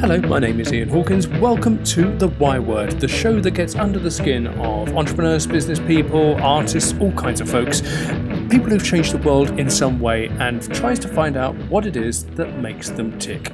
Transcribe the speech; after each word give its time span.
Hello, 0.00 0.20
my 0.28 0.38
name 0.38 0.60
is 0.60 0.70
Ian 0.70 0.90
Hawkins. 0.90 1.26
Welcome 1.26 1.82
to 1.84 2.14
The 2.18 2.28
Why 2.28 2.58
Word, 2.58 3.00
the 3.00 3.08
show 3.08 3.40
that 3.40 3.52
gets 3.52 3.74
under 3.74 3.98
the 3.98 4.10
skin 4.10 4.48
of 4.48 4.94
entrepreneurs, 4.94 5.46
business 5.46 5.78
people, 5.78 6.34
artists, 6.42 6.94
all 7.00 7.12
kinds 7.12 7.40
of 7.40 7.48
folks, 7.48 7.80
people 8.50 8.68
who've 8.68 8.84
changed 8.84 9.14
the 9.14 9.22
world 9.26 9.58
in 9.58 9.70
some 9.70 9.98
way 9.98 10.26
and 10.40 10.62
tries 10.74 10.98
to 10.98 11.08
find 11.08 11.38
out 11.38 11.56
what 11.70 11.86
it 11.86 11.96
is 11.96 12.24
that 12.36 12.58
makes 12.58 12.90
them 12.90 13.18
tick. 13.18 13.50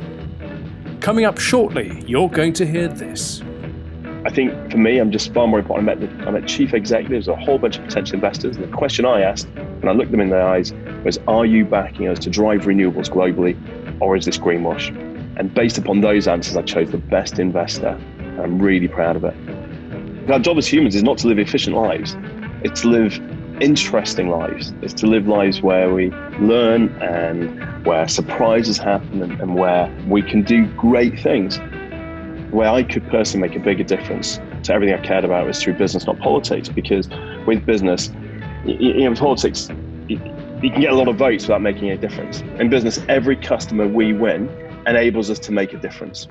Coming 1.01 1.25
up 1.25 1.39
shortly, 1.39 2.03
you're 2.05 2.31
going 2.31 2.53
to 2.55 2.67
hear 2.67 2.89
this. 2.89 3.45
I 4.27 4.31
think 4.31 4.71
for 4.71 4.79
me, 4.79 4.99
I'm 4.99 5.11
just 5.11 5.35
far 5.35 5.47
more 5.47 5.59
important. 5.59 5.89
I 5.89 5.95
met, 5.95 6.27
I 6.27 6.31
met 6.31 6.49
chief 6.49 6.73
executives, 6.73 7.29
a 7.29 7.37
whole 7.37 7.59
bunch 7.59 7.79
of 7.79 7.85
potential 7.85 8.15
investors, 8.15 8.57
and 8.57 8.65
the 8.65 8.77
question 8.77 9.05
I 9.05 9.21
asked 9.21 9.49
and 9.57 9.89
I 9.89 9.93
looked 9.93 10.13
them 10.13 10.21
in 10.21 10.31
the 10.31 10.41
eyes 10.41 10.73
was, 11.05 11.19
"Are 11.29 11.45
you 11.45 11.67
backing 11.67 12.09
us 12.09 12.19
to 12.21 12.31
drive 12.31 12.63
renewables 12.63 13.11
globally, 13.11 13.55
or 14.01 14.17
is 14.17 14.25
this 14.25 14.39
greenwash?" 14.39 14.89
And 15.37 15.53
based 15.53 15.77
upon 15.77 16.01
those 16.01 16.27
answers, 16.27 16.57
I 16.57 16.63
chose 16.63 16.91
the 16.91 16.99
best 16.99 17.39
investor. 17.39 17.99
And 18.19 18.41
I'm 18.41 18.59
really 18.59 18.89
proud 18.89 19.17
of 19.17 19.25
it. 19.25 19.35
Our 20.31 20.39
job 20.39 20.57
as 20.57 20.67
humans 20.67 20.95
is 20.95 21.03
not 21.03 21.19
to 21.19 21.29
live 21.29 21.39
efficient 21.39 21.77
lives, 21.77 22.17
it's 22.63 22.81
to 22.81 22.89
live 22.89 23.21
interesting 23.61 24.29
lives. 24.31 24.73
It's 24.83 24.95
to 24.95 25.07
live 25.07 25.29
lives 25.29 25.63
where 25.63 25.93
we 25.93 26.11
learn 26.41 26.89
and 27.03 27.87
where 27.87 28.09
surprises 28.09 28.79
happen 28.79 29.23
and, 29.23 29.41
and 29.41 29.55
where 29.55 29.89
we 30.09 30.23
can 30.23 30.43
do 30.43 30.67
great 30.77 31.21
things. 31.21 31.61
Where 32.55 32.69
I 32.69 32.85
could 32.85 33.05
personally 33.09 33.49
make 33.49 33.57
a 33.57 33.61
bigger 33.61 33.83
difference 33.83 34.39
to 34.63 34.73
everything 34.73 34.95
I 34.95 35.05
cared 35.05 35.25
about 35.25 35.45
was 35.45 35.61
through 35.61 35.75
business, 35.75 36.07
not 36.07 36.21
politics. 36.21 36.69
Because 36.69 37.09
with 37.49 37.67
business, 37.67 38.13
you 38.65 39.11
know, 39.11 39.15
politics, 39.17 39.69
you 40.07 40.19
can 40.19 40.81
get 40.81 40.93
a 40.93 40.95
lot 40.95 41.09
of 41.09 41.17
votes 41.17 41.49
without 41.49 41.63
making 41.63 41.91
a 41.91 41.97
difference. 41.97 42.43
In 42.61 42.71
business, 42.71 43.01
every 43.09 43.35
customer 43.35 43.89
we 43.89 44.13
win 44.13 44.49
enables 44.87 45.31
us 45.31 45.41
to 45.41 45.51
make 45.51 45.73
a 45.73 45.79
difference. 45.79 46.29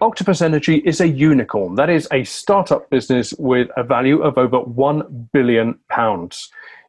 Octopus 0.00 0.42
Energy 0.42 0.78
is 0.78 1.00
a 1.00 1.06
unicorn. 1.06 1.76
That 1.76 1.90
is 1.90 2.08
a 2.10 2.24
startup 2.24 2.90
business 2.90 3.32
with 3.38 3.68
a 3.76 3.84
value 3.84 4.20
of 4.20 4.38
over 4.38 4.58
£1 4.62 5.30
billion. 5.32 5.78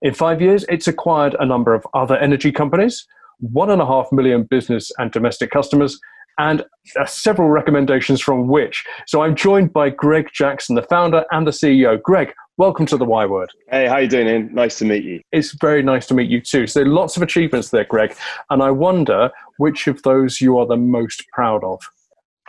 In 0.02 0.14
five 0.16 0.42
years, 0.42 0.66
it's 0.68 0.88
acquired 0.88 1.36
a 1.40 1.46
number 1.46 1.76
of 1.76 1.86
other 1.94 2.18
energy 2.18 2.52
companies, 2.52 3.06
one 3.38 3.70
and 3.70 3.84
a 3.84 3.86
half 3.86 4.12
million 4.12 4.46
business 4.46 4.92
and 4.98 5.12
domestic 5.12 5.52
customers, 5.52 6.00
and 6.38 6.64
uh, 7.00 7.06
several 7.06 7.50
recommendations 7.50 8.22
from 8.22 8.48
which. 8.48 8.84
So 9.08 9.22
I'm 9.22 9.36
joined 9.36 9.74
by 9.74 9.90
Greg 9.90 10.30
Jackson, 10.34 10.76
the 10.76 10.84
founder 10.84 11.26
and 11.32 11.46
the 11.46 11.52
CEO. 11.52 12.02
Greg, 12.02 12.34
welcome 12.58 12.86
to 12.88 12.98
the 12.98 13.06
Why 13.06 13.26
Word. 13.26 13.50
Hey, 13.70 13.88
how 13.88 13.98
you 13.98 14.08
doing, 14.08 14.28
Ian? 14.28 14.54
Nice 14.54 14.78
to 14.80 14.86
meet 14.86 15.04
you. 15.04 15.22
It's 15.32 15.54
very 15.54 15.84
nice 15.84 16.08
to 16.08 16.14
meet 16.14 16.30
you 16.30 16.42
too. 16.42 16.68
So 16.68 16.82
lots 16.82 17.18
of 17.18 17.24
achievements 17.24 17.70
there, 17.70 17.86
Greg. 17.86 18.16
And 18.50 18.62
I 18.62 18.72
wonder 18.72 19.32
which 19.58 19.88
of 19.88 20.02
those 20.04 20.42
you 20.42 20.58
are 20.58 20.66
the 20.66 20.78
most 20.78 21.26
proud 21.34 21.64
of. 21.64 21.82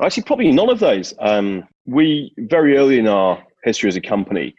Actually, 0.02 0.24
probably 0.24 0.50
none 0.50 0.70
of 0.70 0.80
those. 0.80 1.14
Um, 1.20 1.68
we 1.86 2.32
very 2.38 2.76
early 2.76 2.98
in 2.98 3.06
our 3.06 3.42
history 3.62 3.88
as 3.88 3.96
a 3.96 4.00
company 4.00 4.54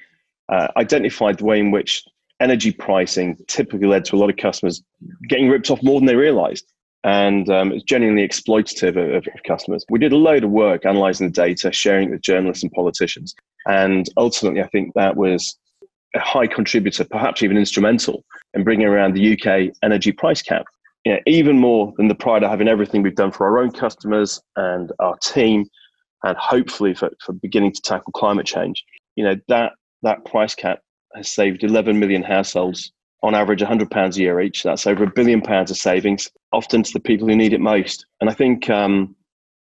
uh, 0.50 0.68
identified 0.78 1.40
the 1.40 1.46
way 1.46 1.60
in 1.60 1.72
which 1.72 2.04
energy 2.40 2.72
pricing 2.72 3.38
typically 3.48 3.88
led 3.88 4.06
to 4.06 4.16
a 4.16 4.18
lot 4.18 4.30
of 4.30 4.38
customers 4.38 4.84
getting 5.30 5.50
ripped 5.50 5.70
off 5.72 5.82
more 5.84 6.00
than 6.00 6.06
they 6.06 6.16
realized. 6.16 6.72
And 7.06 7.50
um, 7.50 7.72
it's 7.72 7.84
genuinely 7.84 8.28
exploitative 8.28 8.98
of, 8.98 9.28
of, 9.28 9.44
customers. 9.46 9.86
We 9.90 10.00
did 10.00 10.12
a 10.12 10.18
load 10.18 10.44
of 10.44 10.50
work 10.50 10.86
analyzing 10.86 11.28
the 11.28 11.34
data, 11.34 11.72
sharing 11.72 12.10
it 12.10 12.12
with 12.12 12.22
journalists 12.22 12.64
and 12.64 12.72
politicians. 12.72 13.36
And 13.68 14.10
ultimately, 14.18 14.64
I 14.64 14.68
think 14.68 14.94
that 14.96 15.16
was 15.16 15.56
a 16.16 16.20
high 16.20 16.48
contributor, 16.48 17.06
perhaps 17.06 17.44
even 17.44 17.58
instrumental, 17.58 18.26
in 18.56 18.64
bringing 18.64 18.88
around 18.88 19.14
the 19.14 19.34
UK 19.34 19.76
energy 19.84 20.12
price 20.12 20.42
cap 20.42 20.66
you 21.06 21.14
know, 21.14 21.20
even 21.28 21.60
more 21.60 21.94
than 21.98 22.08
the 22.08 22.16
pride 22.16 22.44
of 22.44 22.50
having 22.50 22.68
everything 22.68 23.04
we've 23.04 23.16
done 23.16 23.32
for 23.32 23.46
our 23.46 23.60
own 23.60 23.72
customers 23.72 24.42
and 24.56 24.92
our 25.00 25.16
team, 25.18 25.66
and 26.24 26.36
hopefully 26.38 26.96
for, 26.96 27.12
for 27.24 27.34
beginning 27.34 27.72
to 27.72 27.82
tackle 27.82 28.12
climate 28.12 28.48
change, 28.48 28.84
you 29.16 29.24
know, 29.24 29.36
that, 29.48 29.74
that 30.02 30.26
price 30.26 30.56
cap 30.56 30.80
has 31.16 31.32
saved 31.32 31.64
11 31.64 32.00
million 32.00 32.24
households 32.24 32.92
on 33.24 33.36
average 33.36 33.62
£100 33.62 34.16
a 34.16 34.20
year 34.20 34.40
each. 34.40 34.64
That's 34.64 34.86
over 34.86 35.04
a 35.04 35.12
billion 35.12 35.42
pounds 35.42 35.72
of 35.72 35.78
savings, 35.78 36.30
often 36.52 36.84
to 36.84 36.94
the 36.94 37.00
people 37.00 37.28
who 37.28 37.36
need 37.36 37.54
it 37.54 37.62
most. 37.62 38.06
And 38.22 38.30
I 38.30 38.34
think 38.34 38.70
um, 38.70 39.16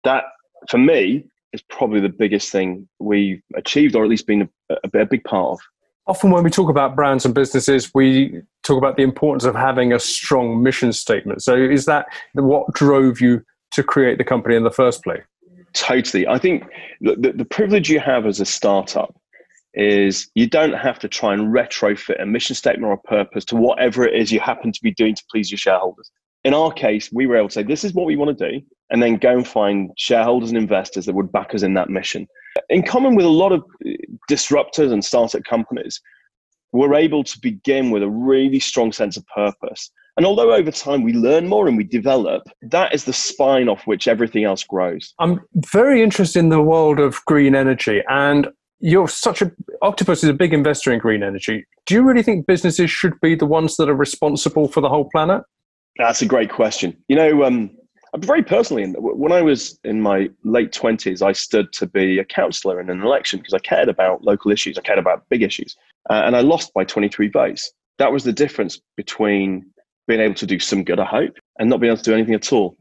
that, 0.04 0.24
for 0.68 0.78
me, 0.78 1.24
is 1.52 1.62
probably 1.62 2.00
the 2.00 2.08
biggest 2.08 2.50
thing 2.50 2.88
we've 2.98 3.42
achieved, 3.54 3.96
or 3.96 4.04
at 4.04 4.10
least 4.10 4.26
been 4.26 4.42
a, 4.70 4.76
a, 4.84 5.00
a 5.00 5.06
big 5.06 5.24
part 5.24 5.52
of 5.52 5.60
often 6.06 6.30
when 6.30 6.44
we 6.44 6.50
talk 6.50 6.70
about 6.70 6.94
brands 6.94 7.24
and 7.24 7.34
businesses, 7.34 7.90
we 7.94 8.40
talk 8.62 8.78
about 8.78 8.96
the 8.96 9.02
importance 9.02 9.44
of 9.44 9.54
having 9.54 9.92
a 9.92 9.98
strong 9.98 10.62
mission 10.62 10.92
statement. 10.92 11.42
So, 11.42 11.54
is 11.54 11.84
that 11.86 12.06
what 12.34 12.72
drove 12.72 13.20
you 13.20 13.42
to 13.72 13.82
create 13.82 14.18
the 14.18 14.24
company 14.24 14.56
in 14.56 14.64
the 14.64 14.70
first 14.70 15.02
place? 15.02 15.22
Totally. 15.72 16.26
I 16.26 16.38
think 16.38 16.64
the, 17.00 17.32
the 17.36 17.44
privilege 17.44 17.90
you 17.90 18.00
have 18.00 18.24
as 18.24 18.40
a 18.40 18.46
startup 18.46 19.14
is 19.76 20.28
you 20.34 20.48
don't 20.48 20.72
have 20.72 20.98
to 20.98 21.08
try 21.08 21.34
and 21.34 21.52
retrofit 21.52 22.20
a 22.20 22.26
mission 22.26 22.56
statement 22.56 22.88
or 22.88 22.94
a 22.94 23.08
purpose 23.08 23.44
to 23.44 23.56
whatever 23.56 24.06
it 24.06 24.18
is 24.18 24.32
you 24.32 24.40
happen 24.40 24.72
to 24.72 24.80
be 24.82 24.92
doing 24.92 25.14
to 25.14 25.22
please 25.30 25.50
your 25.50 25.58
shareholders. 25.58 26.10
In 26.44 26.54
our 26.54 26.72
case, 26.72 27.10
we 27.12 27.26
were 27.26 27.36
able 27.36 27.48
to 27.48 27.54
say, 27.54 27.62
this 27.62 27.84
is 27.84 27.92
what 27.92 28.06
we 28.06 28.16
want 28.16 28.36
to 28.36 28.50
do, 28.50 28.60
and 28.90 29.02
then 29.02 29.16
go 29.16 29.32
and 29.32 29.46
find 29.46 29.90
shareholders 29.96 30.48
and 30.48 30.58
investors 30.58 31.04
that 31.06 31.14
would 31.14 31.30
back 31.30 31.54
us 31.54 31.62
in 31.62 31.74
that 31.74 31.90
mission. 31.90 32.26
In 32.70 32.82
common 32.82 33.14
with 33.16 33.26
a 33.26 33.30
lot 33.30 33.52
of 33.52 33.62
disruptors 34.30 34.92
and 34.92 35.04
startup 35.04 35.44
companies, 35.44 36.00
we're 36.72 36.94
able 36.94 37.24
to 37.24 37.38
begin 37.40 37.90
with 37.90 38.02
a 38.02 38.08
really 38.08 38.60
strong 38.60 38.92
sense 38.92 39.16
of 39.16 39.26
purpose. 39.34 39.90
And 40.16 40.24
although 40.24 40.54
over 40.54 40.70
time 40.70 41.02
we 41.02 41.12
learn 41.12 41.46
more 41.48 41.68
and 41.68 41.76
we 41.76 41.84
develop, 41.84 42.44
that 42.62 42.94
is 42.94 43.04
the 43.04 43.12
spine 43.12 43.68
off 43.68 43.86
which 43.86 44.08
everything 44.08 44.44
else 44.44 44.64
grows. 44.64 45.12
I'm 45.18 45.40
very 45.72 46.02
interested 46.02 46.38
in 46.38 46.48
the 46.48 46.62
world 46.62 46.98
of 46.98 47.22
green 47.26 47.54
energy 47.54 48.02
and 48.08 48.48
you're 48.80 49.08
such 49.08 49.42
a 49.42 49.50
octopus 49.82 50.22
is 50.22 50.28
a 50.28 50.34
big 50.34 50.52
investor 50.52 50.92
in 50.92 50.98
green 50.98 51.22
energy 51.22 51.64
do 51.86 51.94
you 51.94 52.02
really 52.02 52.22
think 52.22 52.46
businesses 52.46 52.90
should 52.90 53.18
be 53.20 53.34
the 53.34 53.46
ones 53.46 53.76
that 53.76 53.88
are 53.88 53.94
responsible 53.94 54.68
for 54.68 54.80
the 54.80 54.88
whole 54.88 55.08
planet 55.12 55.42
that's 55.98 56.22
a 56.22 56.26
great 56.26 56.50
question 56.50 56.96
you 57.08 57.16
know 57.16 57.44
um, 57.44 57.70
very 58.18 58.42
personally, 58.42 58.92
when 58.96 59.32
I 59.32 59.42
was 59.42 59.78
in 59.84 60.00
my 60.00 60.30
late 60.44 60.72
20s, 60.72 61.22
I 61.22 61.32
stood 61.32 61.72
to 61.74 61.86
be 61.86 62.18
a 62.18 62.24
councillor 62.24 62.80
in 62.80 62.88
an 62.88 63.02
election 63.02 63.38
because 63.38 63.54
I 63.54 63.58
cared 63.58 63.88
about 63.88 64.22
local 64.22 64.50
issues, 64.50 64.78
I 64.78 64.82
cared 64.82 64.98
about 64.98 65.28
big 65.28 65.42
issues, 65.42 65.76
uh, 66.08 66.22
and 66.24 66.36
I 66.36 66.40
lost 66.40 66.72
by 66.72 66.84
23 66.84 67.28
votes. 67.28 67.70
That 67.98 68.12
was 68.12 68.24
the 68.24 68.32
difference 68.32 68.80
between 68.96 69.66
being 70.06 70.20
able 70.20 70.34
to 70.34 70.46
do 70.46 70.58
some 70.58 70.84
good, 70.84 71.00
I 71.00 71.04
hope, 71.04 71.34
and 71.58 71.68
not 71.68 71.80
being 71.80 71.92
able 71.92 72.02
to 72.02 72.10
do 72.10 72.14
anything 72.14 72.34
at 72.34 72.52
all. 72.52 72.76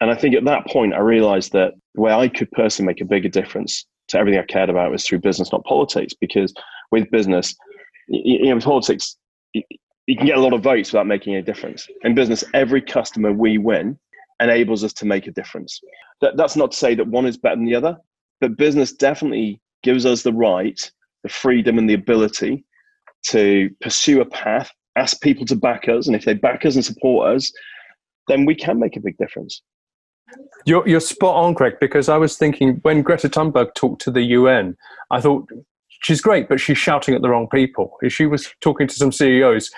And 0.00 0.10
I 0.10 0.14
think 0.14 0.34
at 0.34 0.44
that 0.44 0.66
point, 0.66 0.94
I 0.94 1.00
realized 1.00 1.52
that 1.52 1.74
where 1.92 2.14
I 2.14 2.28
could 2.28 2.50
personally 2.52 2.86
make 2.86 3.00
a 3.00 3.04
bigger 3.04 3.28
difference 3.28 3.84
to 4.10 4.18
everything 4.18 4.40
I 4.40 4.44
cared 4.44 4.70
about 4.70 4.90
was 4.90 5.06
through 5.06 5.20
business, 5.20 5.52
not 5.52 5.64
politics. 5.64 6.14
Because 6.14 6.52
with 6.90 7.10
business, 7.10 7.54
you 8.08 8.46
know, 8.46 8.54
with 8.56 8.64
politics, 8.64 9.16
you 9.54 10.16
can 10.16 10.26
get 10.26 10.38
a 10.38 10.40
lot 10.40 10.52
of 10.52 10.62
votes 10.62 10.92
without 10.92 11.06
making 11.06 11.36
a 11.36 11.42
difference. 11.42 11.86
In 12.02 12.14
business, 12.14 12.44
every 12.54 12.82
customer 12.82 13.32
we 13.32 13.58
win 13.58 13.98
enables 14.40 14.82
us 14.82 14.92
to 14.94 15.06
make 15.06 15.26
a 15.26 15.32
difference. 15.32 15.80
That, 16.20 16.36
that's 16.36 16.56
not 16.56 16.72
to 16.72 16.76
say 16.76 16.94
that 16.94 17.06
one 17.06 17.26
is 17.26 17.36
better 17.36 17.56
than 17.56 17.66
the 17.66 17.74
other, 17.74 17.96
but 18.40 18.56
business 18.56 18.92
definitely 18.92 19.60
gives 19.82 20.04
us 20.06 20.22
the 20.22 20.32
right, 20.32 20.78
the 21.22 21.28
freedom, 21.28 21.78
and 21.78 21.88
the 21.88 21.94
ability 21.94 22.64
to 23.28 23.70
pursue 23.80 24.20
a 24.20 24.24
path, 24.24 24.70
ask 24.96 25.20
people 25.20 25.46
to 25.46 25.56
back 25.56 25.88
us, 25.88 26.06
and 26.06 26.16
if 26.16 26.24
they 26.24 26.34
back 26.34 26.64
us 26.64 26.74
and 26.74 26.84
support 26.84 27.36
us, 27.36 27.52
then 28.28 28.44
we 28.44 28.54
can 28.54 28.78
make 28.78 28.96
a 28.96 29.00
big 29.00 29.16
difference. 29.18 29.62
You're, 30.66 30.86
you're 30.86 31.00
spot 31.00 31.36
on, 31.36 31.54
Greg, 31.54 31.74
because 31.80 32.08
I 32.08 32.16
was 32.16 32.36
thinking 32.36 32.78
when 32.82 33.02
Greta 33.02 33.28
Thunberg 33.28 33.74
talked 33.74 34.02
to 34.02 34.10
the 34.10 34.22
UN, 34.22 34.76
I 35.10 35.20
thought 35.20 35.48
she's 36.02 36.20
great, 36.20 36.48
but 36.48 36.60
she's 36.60 36.78
shouting 36.78 37.14
at 37.14 37.22
the 37.22 37.30
wrong 37.30 37.48
people. 37.48 37.96
If 38.02 38.12
she 38.12 38.26
was 38.26 38.52
talking 38.60 38.86
to 38.86 38.94
some 38.94 39.12
CEOs, 39.12 39.70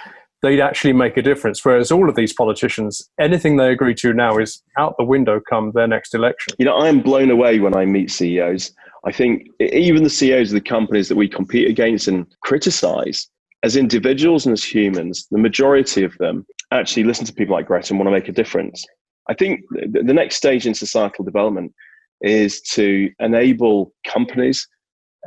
they'd 0.42 0.60
actually 0.60 0.92
make 0.92 1.16
a 1.16 1.22
difference. 1.22 1.64
Whereas 1.64 1.92
all 1.92 2.08
of 2.08 2.16
these 2.16 2.32
politicians, 2.32 3.08
anything 3.18 3.56
they 3.56 3.70
agree 3.70 3.94
to 3.96 4.12
now 4.12 4.38
is 4.38 4.62
out 4.76 4.96
the 4.98 5.04
window 5.04 5.40
come 5.40 5.72
their 5.72 5.86
next 5.86 6.14
election. 6.14 6.54
You 6.58 6.64
know, 6.64 6.76
I 6.76 6.88
am 6.88 7.00
blown 7.00 7.30
away 7.30 7.60
when 7.60 7.76
I 7.76 7.84
meet 7.84 8.10
CEOs. 8.10 8.72
I 9.04 9.12
think 9.12 9.48
even 9.60 10.04
the 10.04 10.10
CEOs 10.10 10.50
of 10.50 10.54
the 10.54 10.68
companies 10.68 11.08
that 11.08 11.16
we 11.16 11.28
compete 11.28 11.68
against 11.68 12.08
and 12.08 12.26
criticize, 12.42 13.28
as 13.62 13.76
individuals 13.76 14.46
and 14.46 14.52
as 14.52 14.64
humans, 14.64 15.26
the 15.30 15.38
majority 15.38 16.02
of 16.02 16.16
them 16.18 16.46
actually 16.72 17.04
listen 17.04 17.24
to 17.26 17.32
people 17.32 17.54
like 17.54 17.66
Greta 17.66 17.92
and 17.92 17.98
want 17.98 18.08
to 18.08 18.12
make 18.12 18.28
a 18.28 18.32
difference. 18.32 18.84
I 19.28 19.34
think 19.34 19.60
the 19.70 20.14
next 20.14 20.36
stage 20.36 20.66
in 20.66 20.74
societal 20.74 21.24
development 21.24 21.72
is 22.20 22.60
to 22.62 23.10
enable 23.20 23.92
companies 24.06 24.66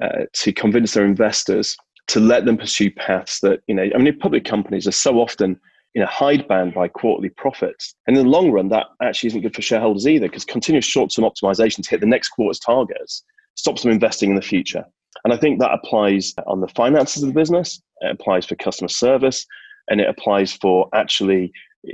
uh, 0.01 0.25
to 0.33 0.51
convince 0.51 0.93
their 0.93 1.05
investors 1.05 1.77
to 2.07 2.19
let 2.19 2.45
them 2.45 2.57
pursue 2.57 2.91
paths 2.91 3.39
that, 3.41 3.61
you 3.67 3.75
know, 3.75 3.89
I 3.95 3.97
mean, 3.97 4.17
public 4.19 4.45
companies 4.45 4.87
are 4.87 4.91
so 4.91 5.19
often 5.19 5.59
you 5.95 6.01
know, 6.01 6.07
hidebound 6.07 6.73
by 6.73 6.89
quarterly 6.89 7.29
profits. 7.29 7.95
And 8.05 8.17
in 8.17 8.23
the 8.23 8.29
long 8.29 8.51
run, 8.51 8.67
that 8.69 8.87
actually 9.01 9.27
isn't 9.27 9.41
good 9.41 9.55
for 9.55 9.61
shareholders 9.61 10.05
either 10.05 10.27
because 10.27 10.43
continuous 10.43 10.85
short 10.85 11.09
term 11.09 11.23
optimization 11.23 11.83
to 11.83 11.89
hit 11.89 12.01
the 12.01 12.05
next 12.05 12.29
quarter's 12.29 12.59
targets 12.59 13.23
stops 13.55 13.81
them 13.81 13.93
investing 13.93 14.29
in 14.29 14.35
the 14.35 14.41
future. 14.41 14.83
And 15.23 15.33
I 15.33 15.37
think 15.37 15.59
that 15.59 15.71
applies 15.71 16.33
on 16.45 16.59
the 16.59 16.67
finances 16.67 17.23
of 17.23 17.29
the 17.29 17.39
business, 17.39 17.81
it 18.01 18.11
applies 18.11 18.45
for 18.45 18.55
customer 18.55 18.89
service, 18.89 19.45
and 19.89 20.01
it 20.01 20.09
applies 20.09 20.51
for 20.51 20.89
actually 20.93 21.53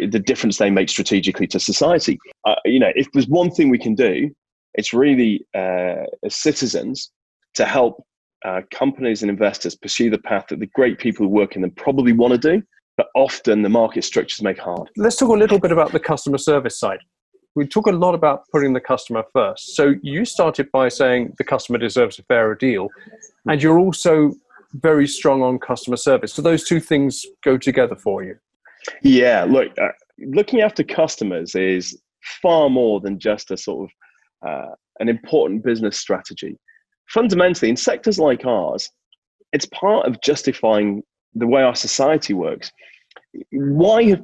the 0.09 0.19
difference 0.19 0.57
they 0.57 0.69
make 0.69 0.89
strategically 0.89 1.47
to 1.47 1.59
society. 1.59 2.19
Uh, 2.45 2.55
you 2.65 2.79
know, 2.79 2.91
if 2.95 3.11
there's 3.11 3.27
one 3.27 3.51
thing 3.51 3.69
we 3.69 3.77
can 3.77 3.95
do, 3.95 4.29
it's 4.73 4.93
really 4.93 5.45
uh, 5.55 6.05
as 6.23 6.35
citizens 6.35 7.11
to 7.55 7.65
help 7.65 8.03
uh, 8.45 8.61
companies 8.71 9.21
and 9.21 9.29
investors 9.29 9.75
pursue 9.75 10.09
the 10.09 10.17
path 10.17 10.45
that 10.49 10.59
the 10.59 10.67
great 10.67 10.97
people 10.97 11.25
who 11.25 11.29
work 11.29 11.55
in 11.55 11.61
them 11.61 11.71
probably 11.71 12.13
want 12.13 12.31
to 12.31 12.37
do, 12.37 12.63
but 12.97 13.07
often 13.15 13.61
the 13.61 13.69
market 13.69 14.03
structures 14.03 14.41
make 14.41 14.57
hard. 14.57 14.89
Let's 14.97 15.17
talk 15.17 15.29
a 15.29 15.33
little 15.33 15.59
bit 15.59 15.71
about 15.71 15.91
the 15.91 15.99
customer 15.99 16.37
service 16.37 16.79
side. 16.79 16.99
We 17.53 17.67
talk 17.67 17.87
a 17.87 17.91
lot 17.91 18.15
about 18.15 18.45
putting 18.51 18.73
the 18.73 18.79
customer 18.79 19.23
first. 19.33 19.75
So 19.75 19.95
you 20.01 20.23
started 20.23 20.71
by 20.71 20.87
saying 20.87 21.33
the 21.37 21.43
customer 21.43 21.77
deserves 21.77 22.17
a 22.17 22.23
fairer 22.23 22.55
deal, 22.55 22.87
and 23.45 23.61
you're 23.61 23.77
also 23.77 24.33
very 24.73 25.05
strong 25.05 25.41
on 25.41 25.59
customer 25.59 25.97
service. 25.97 26.33
So 26.33 26.41
those 26.41 26.63
two 26.63 26.79
things 26.79 27.25
go 27.43 27.57
together 27.57 27.95
for 27.95 28.23
you. 28.23 28.37
Yeah, 29.01 29.43
look, 29.43 29.69
uh, 29.79 29.89
looking 30.19 30.61
after 30.61 30.83
customers 30.83 31.55
is 31.55 31.99
far 32.41 32.69
more 32.69 32.99
than 32.99 33.19
just 33.19 33.51
a 33.51 33.57
sort 33.57 33.89
of 33.89 34.47
uh, 34.47 34.75
an 34.99 35.09
important 35.09 35.63
business 35.63 35.97
strategy. 35.97 36.57
Fundamentally, 37.09 37.69
in 37.69 37.75
sectors 37.75 38.19
like 38.19 38.45
ours, 38.45 38.89
it's 39.53 39.65
part 39.67 40.07
of 40.07 40.21
justifying 40.21 41.03
the 41.33 41.47
way 41.47 41.61
our 41.61 41.75
society 41.75 42.33
works. 42.33 42.71
Why 43.51 44.03
have 44.03 44.23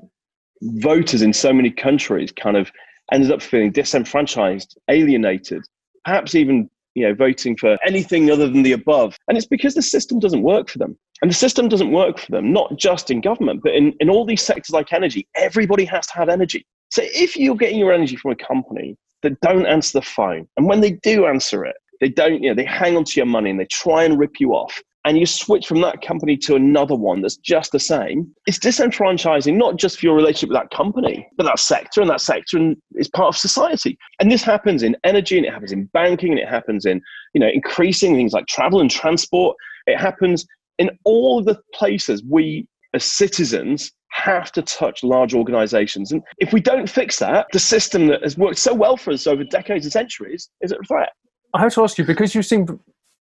voters 0.61 1.21
in 1.21 1.33
so 1.33 1.53
many 1.53 1.69
countries 1.71 2.31
kind 2.31 2.57
of 2.57 2.71
ended 3.11 3.31
up 3.31 3.41
feeling 3.41 3.71
disenfranchised, 3.71 4.77
alienated, 4.89 5.63
perhaps 6.05 6.35
even 6.35 6.69
you 6.97 7.07
know 7.07 7.13
voting 7.13 7.55
for 7.55 7.77
anything 7.85 8.31
other 8.31 8.49
than 8.49 8.63
the 8.63 8.71
above? 8.71 9.15
And 9.27 9.37
it's 9.37 9.47
because 9.47 9.75
the 9.75 9.81
system 9.83 10.19
doesn't 10.19 10.41
work 10.41 10.67
for 10.67 10.79
them. 10.79 10.97
And 11.21 11.29
the 11.29 11.35
system 11.35 11.67
doesn't 11.67 11.91
work 11.91 12.19
for 12.19 12.31
them, 12.31 12.51
not 12.51 12.75
just 12.77 13.11
in 13.11 13.21
government, 13.21 13.61
but 13.63 13.73
in, 13.73 13.93
in 13.99 14.09
all 14.09 14.25
these 14.25 14.41
sectors 14.41 14.71
like 14.71 14.93
energy. 14.93 15.27
Everybody 15.35 15.85
has 15.85 16.07
to 16.07 16.13
have 16.13 16.29
energy. 16.29 16.65
So 16.89 17.03
if 17.05 17.35
you're 17.35 17.55
getting 17.55 17.79
your 17.79 17.93
energy 17.93 18.15
from 18.15 18.31
a 18.31 18.35
company 18.35 18.95
that 19.23 19.39
don't 19.41 19.65
answer 19.65 19.99
the 19.99 20.05
phone, 20.05 20.47
and 20.57 20.67
when 20.67 20.81
they 20.81 20.91
do 20.91 21.25
answer 21.25 21.65
it, 21.65 21.75
they 22.01 22.09
don't, 22.09 22.41
you 22.41 22.49
know, 22.49 22.55
they 22.55 22.65
hang 22.65 22.97
on 22.97 23.03
to 23.03 23.13
your 23.15 23.25
money 23.25 23.49
and 23.49 23.59
they 23.59 23.65
try 23.65 24.03
and 24.03 24.19
rip 24.19 24.39
you 24.39 24.53
off, 24.53 24.81
and 25.07 25.17
you 25.17 25.25
switch 25.25 25.65
from 25.65 25.79
that 25.79 26.01
company 26.01 26.35
to 26.35 26.55
another 26.55 26.93
one 26.93 27.21
that's 27.21 27.37
just 27.37 27.71
the 27.71 27.79
same, 27.79 28.29
it's 28.45 28.59
disenfranchising 28.59 29.55
not 29.55 29.77
just 29.77 29.99
for 29.99 30.05
your 30.05 30.15
relationship 30.15 30.49
with 30.49 30.57
that 30.57 30.69
company, 30.75 31.25
but 31.37 31.45
that 31.45 31.59
sector, 31.59 32.01
and 32.01 32.09
that 32.09 32.19
sector 32.19 32.57
and 32.57 32.75
is 32.95 33.07
part 33.07 33.33
of 33.33 33.37
society. 33.37 33.97
And 34.19 34.29
this 34.29 34.43
happens 34.43 34.83
in 34.83 34.97
energy, 35.05 35.37
and 35.37 35.45
it 35.45 35.53
happens 35.53 35.71
in 35.71 35.85
banking, 35.93 36.31
and 36.31 36.39
it 36.39 36.49
happens 36.49 36.85
in, 36.85 37.01
you 37.33 37.39
know, 37.39 37.47
increasing 37.47 38.15
things 38.15 38.33
like 38.33 38.47
travel 38.47 38.81
and 38.81 38.91
transport. 38.91 39.55
It 39.85 39.97
happens 39.97 40.45
in 40.77 40.89
all 41.05 41.41
the 41.41 41.57
places 41.73 42.21
we 42.29 42.67
as 42.93 43.05
citizens 43.05 43.93
have 44.11 44.51
to 44.51 44.61
touch 44.61 45.05
large 45.05 45.33
organizations. 45.33 46.11
And 46.11 46.21
if 46.39 46.51
we 46.51 46.59
don't 46.59 46.89
fix 46.89 47.17
that, 47.19 47.47
the 47.53 47.59
system 47.59 48.07
that 48.07 48.23
has 48.23 48.37
worked 48.37 48.57
so 48.57 48.73
well 48.73 48.97
for 48.97 49.11
us 49.11 49.25
over 49.25 49.45
decades 49.45 49.85
and 49.85 49.93
centuries 49.93 50.49
is 50.59 50.73
at 50.73 50.85
threat. 50.85 51.13
I 51.53 51.61
have 51.61 51.73
to 51.75 51.83
ask 51.83 51.97
you 51.97 52.03
because 52.03 52.35
you 52.35 52.43
seem 52.43 52.65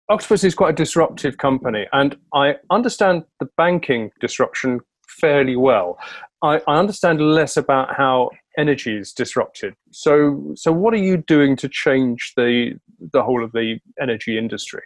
Octopus 0.07 0.43
is 0.43 0.53
quite 0.53 0.69
a 0.69 0.75
disruptive 0.75 1.37
company, 1.37 1.87
and 1.91 2.15
I 2.33 2.55
understand 2.69 3.23
the 3.39 3.47
banking 3.57 4.11
disruption 4.19 4.81
fairly 5.07 5.55
well. 5.55 5.97
I, 6.43 6.61
I 6.67 6.77
understand 6.77 7.21
less 7.21 7.57
about 7.57 7.95
how 7.95 8.29
energy 8.57 8.97
is 8.97 9.13
disrupted. 9.13 9.73
So, 9.91 10.53
so 10.55 10.71
what 10.71 10.93
are 10.93 10.97
you 10.97 11.17
doing 11.17 11.55
to 11.57 11.69
change 11.69 12.33
the 12.37 12.73
the 13.13 13.23
whole 13.23 13.43
of 13.43 13.51
the 13.51 13.79
energy 13.99 14.37
industry? 14.37 14.83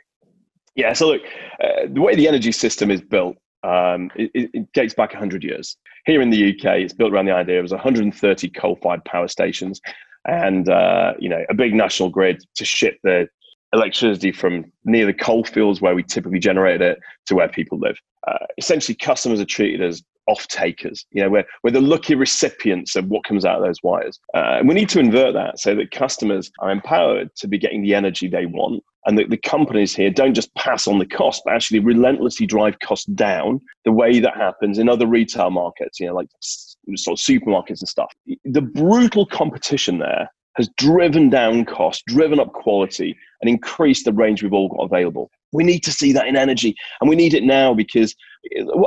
Yeah, 0.76 0.94
so 0.94 1.08
look, 1.08 1.22
uh, 1.62 1.88
the 1.90 2.02
way 2.02 2.16
the 2.16 2.28
energy 2.28 2.54
system 2.54 2.90
is 2.90 3.02
built, 3.02 3.36
um, 3.64 4.10
it, 4.16 4.50
it, 4.54 4.72
dates 4.74 4.94
back 4.94 5.12
100 5.12 5.44
years. 5.44 5.76
Here 6.06 6.22
in 6.22 6.30
the 6.30 6.52
UK, 6.52 6.80
it's 6.80 6.94
built 6.94 7.12
around 7.12 7.26
the 7.26 7.34
idea 7.34 7.62
of 7.62 7.70
130 7.70 8.50
coal-fired 8.52 9.04
power 9.04 9.28
stations 9.28 9.82
and 10.26 10.70
uh, 10.70 11.14
you 11.20 11.30
know 11.30 11.44
a 11.50 11.54
big 11.54 11.74
national 11.74 12.10
grid 12.10 12.44
to 12.56 12.66
ship 12.66 12.98
the 13.04 13.28
electricity 13.74 14.32
from 14.32 14.72
near 14.86 15.06
the 15.06 15.14
coal 15.14 15.44
fields 15.44 15.82
where 15.82 15.96
we 15.96 16.04
typically 16.04 16.40
generate 16.40 16.82
it 16.82 17.00
to 17.28 17.36
where 17.36 17.48
people 17.48 17.80
live. 17.80 17.98
Uh, 18.28 18.46
essentially, 18.58 18.96
customers 18.96 19.40
are 19.40 19.46
treated 19.46 19.82
as 19.82 20.04
off 20.30 20.48
takers. 20.48 21.06
You 21.12 21.24
know, 21.24 21.30
we're, 21.30 21.46
we're 21.64 21.72
the 21.72 21.82
lucky 21.82 22.16
recipients 22.16 22.96
of 22.96 23.06
what 23.08 23.24
comes 23.24 23.46
out 23.46 23.58
of 23.58 23.66
those 23.66 23.82
wires. 23.84 24.20
Uh, 24.36 24.58
and 24.60 24.68
we 24.68 24.76
need 24.76 24.90
to 24.90 25.00
invert 25.00 25.34
that 25.34 25.60
so 25.60 25.74
that 25.76 25.92
customers 25.92 26.52
are 26.60 26.70
empowered 26.70 27.36
to 27.38 27.48
be 27.48 27.58
getting 27.58 27.82
the 27.82 27.96
energy 27.96 28.28
they 28.28 28.46
want. 28.46 28.84
And 29.06 29.18
that 29.18 29.30
the 29.30 29.38
companies 29.38 29.96
here 29.96 30.12
don't 30.12 30.34
just 30.34 30.54
pass 30.56 30.86
on 30.86 31.00
the 31.00 31.06
cost, 31.06 31.42
but 31.46 31.54
actually 31.54 31.80
relentlessly 31.80 32.46
drive 32.46 32.78
costs 32.80 33.06
down 33.06 33.60
the 33.86 33.94
way 33.94 34.20
that 34.20 34.36
happens 34.36 34.78
in 34.78 34.90
other 34.90 35.08
retail 35.08 35.50
markets, 35.50 36.00
you 36.00 36.06
know, 36.06 36.14
like 36.14 36.28
sort 36.42 37.18
of 37.18 37.24
supermarkets 37.24 37.80
and 37.80 37.88
stuff. 37.88 38.12
The 38.44 38.62
brutal 38.62 39.26
competition 39.26 40.00
there 40.00 40.30
has 40.60 40.70
driven 40.78 41.30
down 41.30 41.64
cost, 41.66 42.06
driven 42.06 42.40
up 42.40 42.52
quality, 42.52 43.18
and 43.42 43.50
increased 43.50 44.04
the 44.06 44.14
range 44.14 44.44
we've 44.44 44.54
all 44.54 44.68
got 44.68 44.84
available. 44.84 45.32
We 45.54 45.64
need 45.64 45.80
to 45.86 45.92
see 45.92 46.12
that 46.12 46.28
in 46.28 46.36
energy, 46.36 46.76
and 47.00 47.10
we 47.10 47.16
need 47.16 47.34
it 47.34 47.44
now 47.44 47.74
because 47.74 48.14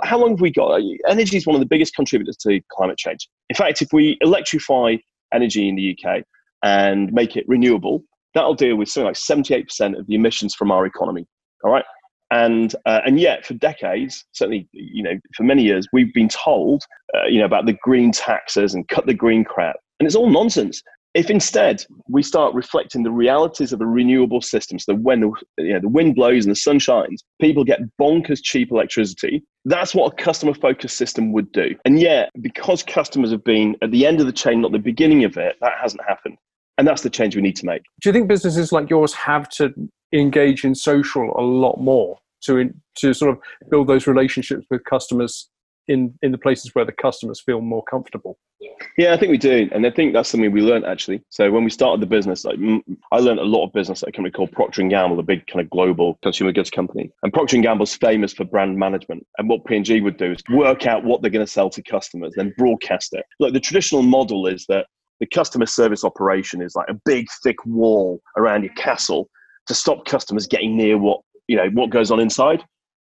how 0.04 0.18
long 0.18 0.30
have 0.30 0.40
we 0.40 0.50
got? 0.50 0.80
Energy 1.08 1.38
is 1.38 1.46
one 1.46 1.56
of 1.56 1.60
the 1.60 1.66
biggest 1.66 1.96
contributors 1.96 2.36
to 2.38 2.60
climate 2.70 2.98
change. 2.98 3.26
In 3.48 3.56
fact, 3.56 3.82
if 3.82 3.88
we 3.92 4.18
electrify 4.20 4.96
energy 5.32 5.68
in 5.68 5.74
the 5.76 5.96
UK 5.96 6.22
and 6.62 7.10
make 7.12 7.36
it 7.36 7.44
renewable, 7.48 8.04
that'll 8.34 8.54
deal 8.54 8.76
with 8.76 8.88
something 8.88 9.06
like 9.06 9.16
78% 9.16 9.98
of 9.98 10.06
the 10.06 10.14
emissions 10.14 10.54
from 10.54 10.70
our 10.70 10.86
economy. 10.86 11.26
All 11.64 11.72
right. 11.72 11.84
And, 12.30 12.74
uh, 12.86 13.00
and 13.04 13.18
yet, 13.18 13.44
for 13.44 13.54
decades, 13.54 14.24
certainly, 14.32 14.68
you 14.72 15.02
know, 15.02 15.18
for 15.34 15.42
many 15.42 15.62
years, 15.62 15.86
we've 15.92 16.12
been 16.14 16.28
told, 16.28 16.82
uh, 17.14 17.26
you 17.26 17.38
know, 17.38 17.44
about 17.44 17.66
the 17.66 17.76
green 17.82 18.10
taxes 18.10 18.74
and 18.74 18.88
cut 18.88 19.06
the 19.06 19.14
green 19.14 19.44
crap, 19.44 19.76
and 20.00 20.06
it's 20.06 20.16
all 20.16 20.30
nonsense. 20.30 20.82
If 21.14 21.28
instead 21.28 21.84
we 22.08 22.22
start 22.22 22.54
reflecting 22.54 23.02
the 23.02 23.10
realities 23.10 23.72
of 23.72 23.80
a 23.80 23.86
renewable 23.86 24.40
system, 24.40 24.78
so 24.78 24.92
that 24.92 25.02
when 25.02 25.20
the, 25.20 25.32
you 25.58 25.74
know, 25.74 25.80
the 25.80 25.88
wind 25.88 26.14
blows 26.14 26.44
and 26.44 26.50
the 26.50 26.58
sun 26.58 26.78
shines, 26.78 27.22
people 27.40 27.64
get 27.64 27.80
bonkers 28.00 28.40
cheap 28.42 28.70
electricity, 28.70 29.44
that's 29.66 29.94
what 29.94 30.12
a 30.12 30.16
customer 30.16 30.54
focused 30.54 30.96
system 30.96 31.32
would 31.32 31.52
do. 31.52 31.74
And 31.84 32.00
yet, 32.00 32.30
because 32.40 32.82
customers 32.82 33.30
have 33.30 33.44
been 33.44 33.76
at 33.82 33.90
the 33.90 34.06
end 34.06 34.20
of 34.20 34.26
the 34.26 34.32
chain, 34.32 34.62
not 34.62 34.72
the 34.72 34.78
beginning 34.78 35.24
of 35.24 35.36
it, 35.36 35.56
that 35.60 35.72
hasn't 35.80 36.02
happened. 36.08 36.38
And 36.78 36.88
that's 36.88 37.02
the 37.02 37.10
change 37.10 37.36
we 37.36 37.42
need 37.42 37.56
to 37.56 37.66
make. 37.66 37.82
Do 38.00 38.08
you 38.08 38.12
think 38.14 38.28
businesses 38.28 38.72
like 38.72 38.88
yours 38.88 39.12
have 39.12 39.48
to 39.50 39.72
engage 40.14 40.64
in 40.64 40.74
social 40.74 41.32
a 41.38 41.42
lot 41.42 41.78
more 41.78 42.18
to, 42.44 42.72
to 42.96 43.12
sort 43.12 43.30
of 43.30 43.38
build 43.70 43.86
those 43.88 44.06
relationships 44.06 44.66
with 44.70 44.82
customers 44.84 45.50
in 45.88 46.16
in 46.22 46.30
the 46.32 46.38
places 46.38 46.70
where 46.74 46.84
the 46.84 46.92
customers 46.92 47.40
feel 47.40 47.60
more 47.60 47.82
comfortable 47.90 48.38
yeah 48.96 49.12
i 49.12 49.16
think 49.16 49.30
we 49.30 49.38
do 49.38 49.68
and 49.72 49.86
i 49.86 49.90
think 49.90 50.12
that's 50.12 50.28
something 50.28 50.50
we 50.52 50.60
learned 50.60 50.84
actually. 50.84 51.22
So 51.30 51.50
when 51.50 51.64
we 51.64 51.70
started 51.70 52.00
the 52.00 52.06
business 52.06 52.44
like 52.44 52.58
i 53.12 53.18
learned 53.18 53.40
a 53.40 53.44
lot 53.44 53.64
of 53.64 53.72
business 53.72 54.02
at 54.02 54.08
a 54.08 54.12
company 54.12 54.30
called 54.30 54.52
procter 54.52 54.82
& 54.82 54.88
gamble 54.88 55.18
a 55.18 55.22
big 55.22 55.46
kind 55.46 55.60
of 55.60 55.70
global 55.70 56.18
consumer 56.22 56.52
goods 56.52 56.70
company. 56.70 57.10
And 57.22 57.32
procter 57.32 57.56
& 57.56 57.62
gamble's 57.62 57.94
famous 57.94 58.32
for 58.32 58.44
brand 58.44 58.76
management. 58.78 59.26
And 59.38 59.48
what 59.48 59.64
p&g 59.64 60.00
would 60.00 60.16
do 60.16 60.32
is 60.32 60.42
work 60.50 60.86
out 60.86 61.04
what 61.04 61.22
they're 61.22 61.30
going 61.30 61.44
to 61.44 61.50
sell 61.50 61.70
to 61.70 61.82
customers 61.82 62.32
then 62.36 62.54
broadcast 62.56 63.12
it. 63.12 63.24
Like 63.40 63.52
the 63.52 63.60
traditional 63.60 64.02
model 64.02 64.46
is 64.46 64.66
that 64.68 64.86
the 65.20 65.26
customer 65.26 65.66
service 65.66 66.04
operation 66.04 66.60
is 66.60 66.74
like 66.74 66.88
a 66.88 66.94
big 67.04 67.26
thick 67.42 67.64
wall 67.64 68.20
around 68.36 68.64
your 68.64 68.74
castle 68.74 69.30
to 69.66 69.74
stop 69.74 70.04
customers 70.04 70.46
getting 70.46 70.76
near 70.76 70.98
what 70.98 71.20
you 71.46 71.56
know 71.56 71.68
what 71.70 71.90
goes 71.90 72.10
on 72.10 72.20
inside. 72.20 72.62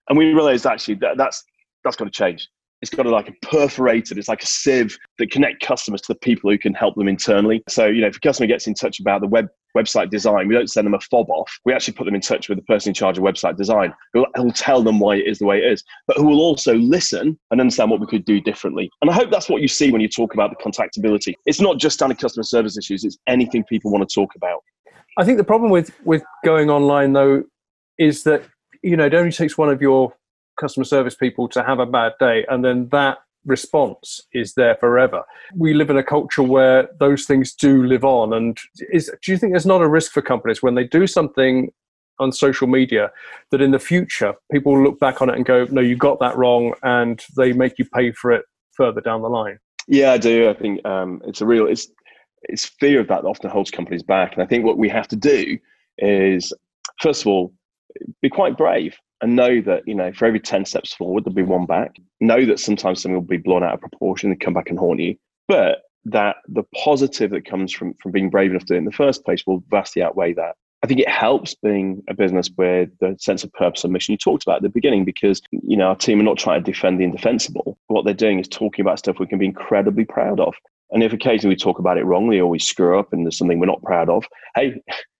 And 0.09 0.17
we 0.17 0.25
realized 0.33 0.65
actually 0.65 0.95
that 0.95 1.17
that's 1.17 1.43
that's 1.83 1.95
got 1.95 2.05
to 2.05 2.11
change 2.11 2.47
it's 2.81 2.93
got 2.93 3.05
a, 3.05 3.09
like 3.09 3.29
a 3.29 3.33
perforated, 3.45 4.17
it's 4.17 4.27
like 4.27 4.43
a 4.43 4.47
sieve 4.47 4.97
that 5.17 5.31
connect 5.31 5.65
customers 5.65 6.01
to 6.01 6.13
the 6.13 6.19
people 6.19 6.51
who 6.51 6.57
can 6.57 6.73
help 6.73 6.95
them 6.95 7.07
internally. 7.07 7.63
So, 7.67 7.85
you 7.85 8.01
know, 8.01 8.07
if 8.07 8.17
a 8.17 8.19
customer 8.19 8.47
gets 8.47 8.67
in 8.67 8.73
touch 8.73 8.99
about 8.99 9.21
the 9.21 9.27
web 9.27 9.47
website 9.75 10.09
design, 10.09 10.47
we 10.47 10.53
don't 10.53 10.69
send 10.69 10.85
them 10.85 10.93
a 10.93 10.99
fob 10.99 11.29
off. 11.29 11.59
We 11.65 11.73
actually 11.73 11.95
put 11.95 12.05
them 12.05 12.15
in 12.15 12.21
touch 12.21 12.47
with 12.47 12.57
the 12.57 12.63
person 12.63 12.91
in 12.91 12.93
charge 12.93 13.17
of 13.17 13.23
website 13.23 13.57
design 13.57 13.93
who 14.13 14.25
will 14.37 14.51
tell 14.51 14.81
them 14.81 14.99
why 14.99 15.15
it 15.15 15.27
is 15.27 15.39
the 15.39 15.45
way 15.45 15.57
it 15.57 15.65
is, 15.65 15.83
but 16.07 16.17
who 16.17 16.25
will 16.25 16.39
also 16.39 16.75
listen 16.75 17.37
and 17.51 17.59
understand 17.59 17.91
what 17.91 17.99
we 17.99 18.07
could 18.07 18.23
do 18.25 18.39
differently. 18.39 18.89
And 19.01 19.11
I 19.11 19.13
hope 19.13 19.31
that's 19.31 19.49
what 19.49 19.61
you 19.61 19.67
see 19.67 19.91
when 19.91 20.01
you 20.01 20.07
talk 20.07 20.33
about 20.33 20.51
the 20.51 20.63
contactability. 20.63 21.33
It's 21.45 21.59
not 21.59 21.77
just 21.77 21.95
standard 21.95 22.19
customer 22.19 22.43
service 22.43 22.77
issues, 22.77 23.03
it's 23.03 23.17
anything 23.27 23.63
people 23.65 23.91
want 23.91 24.07
to 24.07 24.13
talk 24.13 24.35
about. 24.35 24.61
I 25.17 25.25
think 25.25 25.37
the 25.37 25.43
problem 25.43 25.71
with, 25.71 25.91
with 26.05 26.23
going 26.43 26.69
online 26.69 27.13
though 27.13 27.43
is 27.97 28.23
that, 28.23 28.43
you 28.81 28.95
know, 28.95 29.05
it 29.05 29.13
only 29.13 29.31
takes 29.31 29.57
one 29.57 29.69
of 29.69 29.81
your 29.81 30.13
customer 30.57 30.83
service 30.83 31.15
people 31.15 31.47
to 31.49 31.63
have 31.63 31.79
a 31.79 31.85
bad 31.85 32.13
day 32.19 32.45
and 32.49 32.63
then 32.63 32.89
that 32.89 33.19
response 33.45 34.21
is 34.33 34.53
there 34.53 34.75
forever. 34.75 35.23
We 35.55 35.73
live 35.73 35.89
in 35.89 35.97
a 35.97 36.03
culture 36.03 36.43
where 36.43 36.89
those 36.99 37.25
things 37.25 37.53
do 37.53 37.83
live 37.83 38.03
on. 38.03 38.33
And 38.33 38.57
is, 38.91 39.11
do 39.23 39.31
you 39.31 39.37
think 39.37 39.53
there's 39.53 39.65
not 39.65 39.81
a 39.81 39.87
risk 39.87 40.11
for 40.11 40.21
companies 40.21 40.61
when 40.61 40.75
they 40.75 40.83
do 40.83 41.07
something 41.07 41.71
on 42.19 42.31
social 42.31 42.67
media 42.67 43.11
that 43.51 43.61
in 43.61 43.71
the 43.71 43.79
future 43.79 44.33
people 44.51 44.81
look 44.81 44.99
back 44.99 45.21
on 45.21 45.29
it 45.29 45.35
and 45.35 45.45
go, 45.45 45.65
no, 45.65 45.81
you 45.81 45.95
got 45.95 46.19
that 46.19 46.37
wrong, 46.37 46.73
and 46.83 47.23
they 47.35 47.53
make 47.53 47.77
you 47.77 47.85
pay 47.93 48.11
for 48.11 48.31
it 48.31 48.45
further 48.71 49.01
down 49.01 49.21
the 49.21 49.29
line? 49.29 49.59
Yeah, 49.87 50.13
I 50.13 50.17
do. 50.17 50.49
I 50.49 50.53
think 50.53 50.85
um, 50.85 51.21
it's 51.25 51.41
a 51.41 51.45
real 51.45 51.67
it's 51.67 51.87
it's 52.43 52.65
fear 52.65 52.99
of 52.99 53.07
that 53.07 53.23
that 53.23 53.27
often 53.27 53.49
holds 53.49 53.71
companies 53.71 54.03
back. 54.03 54.33
And 54.33 54.41
I 54.41 54.45
think 54.45 54.65
what 54.65 54.77
we 54.77 54.87
have 54.89 55.07
to 55.09 55.15
do 55.15 55.57
is, 55.97 56.53
first 57.01 57.21
of 57.21 57.27
all, 57.27 57.53
be 58.21 58.29
quite 58.29 58.57
brave 58.57 58.95
and 59.21 59.35
know 59.35 59.61
that 59.61 59.83
you 59.87 59.95
know 59.95 60.11
for 60.13 60.25
every 60.25 60.39
10 60.39 60.65
steps 60.65 60.93
forward 60.93 61.23
there'll 61.23 61.35
be 61.35 61.41
one 61.41 61.65
back 61.65 61.95
know 62.19 62.45
that 62.45 62.59
sometimes 62.59 63.01
something 63.01 63.15
will 63.15 63.21
be 63.21 63.37
blown 63.37 63.63
out 63.63 63.73
of 63.73 63.79
proportion 63.79 64.31
and 64.31 64.39
come 64.39 64.53
back 64.53 64.69
and 64.69 64.79
haunt 64.79 64.99
you 64.99 65.15
but 65.47 65.79
that 66.05 66.37
the 66.47 66.63
positive 66.75 67.31
that 67.31 67.45
comes 67.45 67.73
from 67.73 67.93
from 67.95 68.11
being 68.11 68.29
brave 68.29 68.51
enough 68.51 68.61
to 68.61 68.67
do 68.67 68.75
it 68.75 68.79
in 68.79 68.85
the 68.85 68.91
first 68.91 69.25
place 69.25 69.43
will 69.45 69.63
vastly 69.69 70.01
outweigh 70.01 70.33
that. 70.33 70.55
I 70.83 70.87
think 70.87 70.99
it 70.99 71.09
helps 71.09 71.55
being 71.55 72.03
a 72.07 72.13
business 72.13 72.49
with 72.57 72.89
the 72.99 73.15
sense 73.19 73.43
of 73.43 73.51
purpose 73.53 73.83
and 73.83 73.91
mission 73.91 74.11
you 74.11 74.19
talked 74.19 74.43
about 74.43 74.57
at 74.57 74.61
the 74.61 74.69
beginning 74.69 75.03
because 75.03 75.41
you 75.51 75.75
know 75.75 75.87
our 75.87 75.95
team 75.95 76.19
are 76.19 76.23
not 76.23 76.37
trying 76.37 76.63
to 76.63 76.71
defend 76.71 76.99
the 76.99 77.03
indefensible. 77.03 77.77
What 77.87 78.05
they're 78.05 78.13
doing 78.13 78.39
is 78.39 78.47
talking 78.47 78.85
about 78.85 78.99
stuff 78.99 79.19
we 79.19 79.27
can 79.27 79.39
be 79.39 79.45
incredibly 79.45 80.05
proud 80.05 80.39
of. 80.39 80.53
And 80.91 81.01
if 81.01 81.11
occasionally 81.11 81.55
we 81.55 81.59
talk 81.59 81.79
about 81.79 81.97
it 81.97 82.05
wrongly 82.05 82.39
or 82.39 82.47
we 82.47 82.59
screw 82.59 82.99
up 82.99 83.11
and 83.11 83.25
there's 83.25 83.37
something 83.37 83.59
we're 83.59 83.65
not 83.65 83.81
proud 83.81 84.07
of, 84.07 84.25
hey, 84.53 84.79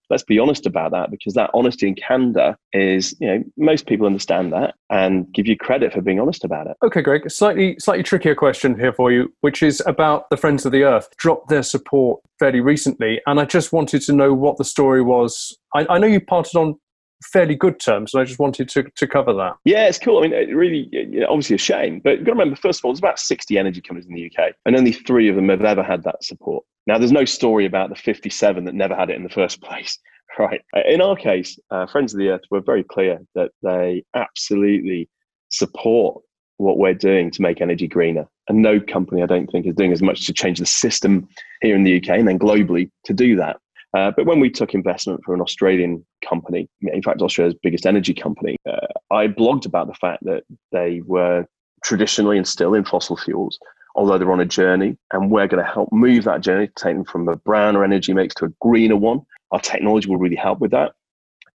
let's 0.10 0.24
be 0.24 0.40
honest 0.40 0.66
about 0.66 0.92
that 0.92 1.12
because 1.12 1.34
that 1.34 1.50
honesty 1.54 1.88
and 1.88 1.98
candor 1.98 2.58
is 2.74 3.16
you 3.20 3.28
know 3.28 3.44
most 3.58 3.88
people 3.88 4.06
understand 4.06 4.54
that 4.54 4.76
and 4.90 5.32
give 5.34 5.48
you 5.48 5.58
credit 5.58 5.94
for 5.94 6.02
being 6.02 6.20
honest 6.20 6.44
about 6.44 6.68
it. 6.68 6.78
Okay 6.84 7.02
greg 7.02 7.30
slightly 7.30 7.76
slightly 7.80 8.04
trickier 8.04 8.36
question 8.36 8.78
here 8.78 8.94
for 8.94 9.12
you 9.12 9.34
which 9.42 9.64
is 9.64 9.82
about 9.86 10.30
the 10.30 10.38
friends 10.38 10.66
of 10.66 10.72
the 10.72 10.84
earth 10.84 11.08
dropped 11.18 11.50
their 11.50 11.64
support 11.64 12.22
fairly 12.40 12.60
recently 12.60 13.22
and 13.26 13.40
i 13.40 13.46
just 13.46 13.72
wanted 13.72 14.02
to 14.02 14.14
know 14.14 14.34
what 14.34 14.58
the 14.58 14.64
story 14.64 15.02
was. 15.02 15.58
I, 15.74 15.86
I 15.90 15.98
know 15.98 16.08
you 16.08 16.22
parted 16.22 16.58
on 16.58 16.80
fairly 17.24 17.55
good 17.55 17.79
terms. 17.79 18.13
And 18.13 18.22
I 18.22 18.25
just 18.25 18.39
wanted 18.39 18.69
to, 18.69 18.84
to 18.84 19.07
cover 19.07 19.34
that. 19.34 19.55
Yeah, 19.63 19.88
it's 19.88 20.00
cool. 20.00 20.19
I 20.19 20.22
mean, 20.22 20.34
it 20.34 20.55
really, 20.55 20.89
obviously 21.27 21.55
a 21.55 21.60
shame, 21.60 22.00
but 22.03 22.17
you've 22.17 22.25
got 22.25 22.34
to 22.34 22.39
remember, 22.39 22.55
first 22.55 22.79
of 22.79 22.86
all, 22.86 22.91
there's 22.91 23.00
about 23.00 23.19
60 23.19 23.57
energy 23.57 23.81
companies 23.81 24.07
in 24.07 24.15
the 24.15 24.31
UK, 24.31 24.53
and 24.65 24.75
only 24.75 24.91
three 24.91 25.29
of 25.29 25.36
them 25.36 25.50
have 25.50 25.63
ever 25.63 25.84
had 25.84 26.03
that 26.03 26.24
support. 26.24 26.63
Now, 26.88 26.98
there's 26.98 27.12
no 27.12 27.25
story 27.25 27.65
about 27.65 27.89
the 27.89 27.95
57 27.95 28.65
that 28.65 28.75
never 28.75 28.95
had 28.95 29.10
it 29.10 29.15
in 29.15 29.24
the 29.24 29.29
first 29.29 29.62
place. 29.63 29.98
Right. 30.38 30.62
In 30.86 31.00
our 31.00 31.15
case, 31.15 31.57
uh, 31.72 31.86
Friends 31.86 32.13
of 32.13 32.19
the 32.19 32.27
Earth 32.27 32.41
were 32.51 32.60
very 32.60 32.84
clear 32.84 33.19
that 33.36 33.51
they 33.63 34.03
absolutely 34.15 35.07
support 35.50 36.22
what 36.57 36.77
we're 36.77 36.93
doing 36.93 37.31
to 37.31 37.41
make 37.41 37.62
energy 37.62 37.88
greener. 37.88 38.27
And 38.50 38.62
no 38.62 38.79
company, 38.79 39.24
I 39.24 39.27
don't 39.27 39.48
think, 39.48 39.65
is 39.65 39.75
doing 39.75 39.91
as 39.91 40.01
much 40.01 40.25
to 40.25 40.34
change 40.34 40.60
the 40.60 40.65
system 40.65 41.27
here 41.62 41.75
in 41.75 41.84
the 41.84 41.98
UK 41.98 42.10
and 42.10 42.27
then 42.27 42.39
globally 42.39 42.89
to 43.05 43.13
do 43.13 43.36
that. 43.38 43.57
Uh, 43.96 44.12
but 44.16 44.25
when 44.25 44.42
we 44.42 44.50
took 44.50 44.74
investment 44.74 45.24
from 45.24 45.36
an 45.36 45.42
Australian 45.42 46.06
company, 46.28 46.68
in 46.82 47.02
fact, 47.02 47.22
Australia's 47.22 47.56
biggest 47.64 47.86
energy 47.86 48.14
company, 48.14 48.58
uh, 48.70 48.88
I 49.10 49.28
blogged 49.28 49.66
about 49.66 49.88
the 49.88 49.94
fact 49.94 50.24
that 50.25 50.44
they 50.74 51.02
were 51.06 51.46
traditionally 51.84 52.38
and 52.38 52.46
still 52.46 52.74
in 52.74 52.84
fossil 52.84 53.16
fuels, 53.16 53.58
although 53.96 54.18
they're 54.18 54.34
on 54.34 54.42
a 54.42 54.46
journey, 54.46 54.98
and 55.14 55.32
we're 55.32 55.48
going 55.48 55.64
to 55.64 55.72
help 55.72 55.94
move 55.94 56.25
that 56.25 56.42
journey, 56.42 56.68
take 56.75 56.96
them 56.96 57.06
from 57.06 57.30
a 57.30 57.38
browner 57.38 57.86
energy 57.86 58.14
mix 58.14 58.36
to 58.36 58.46
a 58.46 58.54
greener 58.60 58.98
one. 58.98 59.22
Our 59.52 59.62
technology 59.62 60.10
will 60.10 60.18
really 60.18 60.36
help 60.36 60.60
with 60.60 60.72
that. 60.72 60.92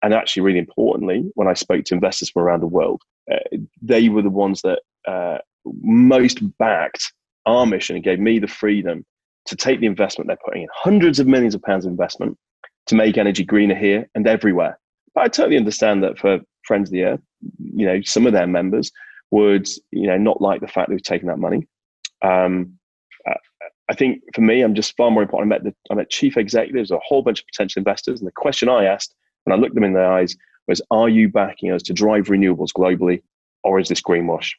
And 0.04 0.14
actually, 0.14 0.42
really 0.42 0.60
importantly, 0.60 1.28
when 1.34 1.48
I 1.48 1.54
spoke 1.54 1.84
to 1.86 1.94
investors 1.94 2.30
from 2.30 2.42
around 2.42 2.60
the 2.60 2.68
world, 2.68 3.02
uh, 3.32 3.38
they 3.82 4.08
were 4.08 4.22
the 4.22 4.30
ones 4.30 4.62
that 4.62 4.80
uh, 5.08 5.38
most 5.82 6.38
backed 6.58 7.12
our 7.46 7.66
mission 7.66 7.96
and 7.96 8.04
gave 8.04 8.20
me 8.20 8.38
the 8.38 8.46
freedom 8.46 9.04
to 9.48 9.56
take 9.56 9.80
the 9.80 9.86
investment 9.86 10.28
they're 10.28 10.38
putting 10.44 10.62
in, 10.62 10.68
hundreds 10.72 11.18
of 11.18 11.26
millions 11.26 11.54
of 11.54 11.62
pounds 11.62 11.84
of 11.84 11.90
investment 11.90 12.36
to 12.86 12.94
make 12.94 13.18
energy 13.18 13.44
greener 13.44 13.74
here 13.74 14.08
and 14.14 14.26
everywhere. 14.26 14.78
But 15.14 15.24
I 15.24 15.28
totally 15.28 15.56
understand 15.56 16.02
that 16.02 16.18
for 16.18 16.40
Friends 16.66 16.88
of 16.88 16.92
the 16.92 17.04
Earth, 17.04 17.20
you 17.58 17.86
know, 17.86 18.00
some 18.04 18.26
of 18.26 18.32
their 18.32 18.46
members 18.46 18.92
would, 19.30 19.68
you 19.90 20.06
know, 20.06 20.18
not 20.18 20.40
like 20.40 20.60
the 20.60 20.68
fact 20.68 20.88
that 20.88 20.94
they've 20.94 21.02
taken 21.02 21.28
that 21.28 21.38
money. 21.38 21.66
Um, 22.22 22.78
uh, 23.28 23.34
I 23.90 23.94
think 23.94 24.22
for 24.34 24.42
me, 24.42 24.62
I'm 24.62 24.74
just 24.74 24.96
far 24.96 25.10
more 25.10 25.22
important. 25.22 25.52
I 25.52 25.56
met 25.56 25.64
the, 25.64 25.74
I 25.90 25.94
met 25.94 26.10
chief 26.10 26.36
executives, 26.36 26.90
a 26.90 26.98
whole 26.98 27.22
bunch 27.22 27.40
of 27.40 27.46
potential 27.46 27.80
investors, 27.80 28.20
and 28.20 28.26
the 28.26 28.32
question 28.32 28.68
I 28.68 28.84
asked 28.84 29.14
when 29.44 29.56
I 29.56 29.60
looked 29.60 29.74
them 29.74 29.84
in 29.84 29.94
the 29.94 30.04
eyes 30.04 30.36
was, 30.66 30.82
"Are 30.90 31.08
you 31.08 31.28
backing 31.28 31.72
us 31.72 31.82
to 31.84 31.92
drive 31.92 32.26
renewables 32.26 32.72
globally, 32.76 33.22
or 33.64 33.78
is 33.78 33.88
this 33.88 34.02
greenwash?" 34.02 34.50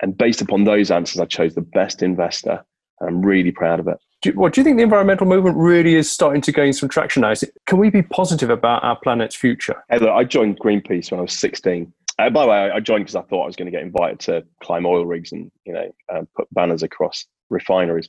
And 0.00 0.16
based 0.16 0.40
upon 0.40 0.64
those 0.64 0.90
answers, 0.90 1.20
I 1.20 1.26
chose 1.26 1.54
the 1.54 1.60
best 1.60 2.02
investor. 2.02 2.64
and 3.00 3.08
I'm 3.08 3.22
really 3.22 3.52
proud 3.52 3.80
of 3.80 3.88
it. 3.88 3.98
Do 4.32 4.38
what 4.38 4.52
do 4.52 4.60
you 4.60 4.64
think 4.64 4.76
the 4.76 4.82
environmental 4.82 5.26
movement 5.26 5.56
really 5.56 5.94
is 5.94 6.10
starting 6.10 6.42
to 6.42 6.52
gain 6.52 6.72
some 6.72 6.88
traction 6.88 7.22
now? 7.22 7.30
It, 7.30 7.44
can 7.66 7.78
we 7.78 7.90
be 7.90 8.02
positive 8.02 8.50
about 8.50 8.84
our 8.84 8.98
planet's 9.00 9.34
future? 9.34 9.82
Hey, 9.88 9.98
look, 9.98 10.10
I 10.10 10.24
joined 10.24 10.58
Greenpeace 10.58 11.10
when 11.10 11.18
I 11.20 11.22
was 11.22 11.38
16. 11.38 11.92
Uh, 12.18 12.30
by 12.30 12.42
the 12.42 12.48
way, 12.48 12.70
I 12.70 12.80
joined 12.80 13.04
because 13.04 13.16
I 13.16 13.22
thought 13.22 13.44
I 13.44 13.46
was 13.46 13.56
going 13.56 13.66
to 13.66 13.72
get 13.72 13.82
invited 13.82 14.20
to 14.20 14.44
climb 14.62 14.84
oil 14.84 15.06
rigs 15.06 15.32
and 15.32 15.50
you 15.64 15.72
know 15.72 15.94
uh, 16.12 16.22
put 16.36 16.52
banners 16.52 16.82
across 16.82 17.26
refineries. 17.48 18.08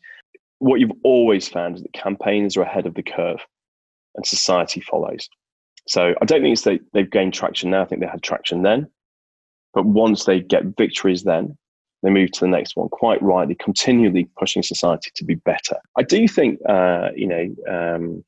What 0.58 0.82
you've 0.82 0.92
always 1.04 1.48
found 1.48 1.78
is 1.78 1.84
that 1.84 1.94
campaigners 1.94 2.58
are 2.58 2.64
ahead 2.64 2.86
of 2.86 2.96
the 2.96 3.04
curve, 3.04 3.40
and 4.16 4.26
society 4.26 4.82
follows. 4.82 5.30
So 5.88 6.16
I 6.22 6.26
don't 6.26 6.42
think 6.42 6.54
it's 6.54 6.82
they've 6.92 7.10
gained 7.10 7.34
traction 7.34 7.70
now. 7.70 7.84
I 7.84 7.86
think 7.86 8.02
they 8.02 8.08
had 8.08 8.24
traction 8.24 8.64
then, 8.64 8.90
but 9.74 9.86
once 9.86 10.26
they 10.26 10.42
get 10.42 10.78
victories, 10.78 11.24
then 11.24 11.58
they 12.04 12.10
move 12.10 12.32
to 12.32 12.40
the 12.42 12.48
next 12.48 12.76
one. 12.76 12.90
Quite 12.90 13.22
rightly, 13.22 13.56
continually 13.56 14.30
pushing 14.38 14.64
society 14.64 15.12
to 15.16 15.26
be 15.26 15.36
better. 15.36 15.78
I 15.98 16.04
do 16.04 16.28
think, 16.28 16.60
uh, 16.68 17.10
you 17.16 17.28
know, 17.28 17.56
um, 17.70 18.24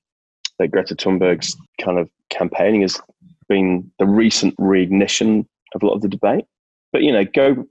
that 0.60 0.70
Greta 0.70 0.96
Thunberg's 0.96 1.56
kind 1.82 1.98
of 1.98 2.10
campaigning 2.30 2.82
has 2.82 3.00
been 3.48 3.92
the 4.00 4.06
recent 4.06 4.56
reignition 4.58 5.46
of 5.74 5.84
a 5.84 5.86
lot 5.86 5.96
of 5.96 6.02
the 6.02 6.08
debate. 6.08 6.46
But 6.92 7.04
you 7.04 7.12
know, 7.12 7.26
go. 7.26 7.66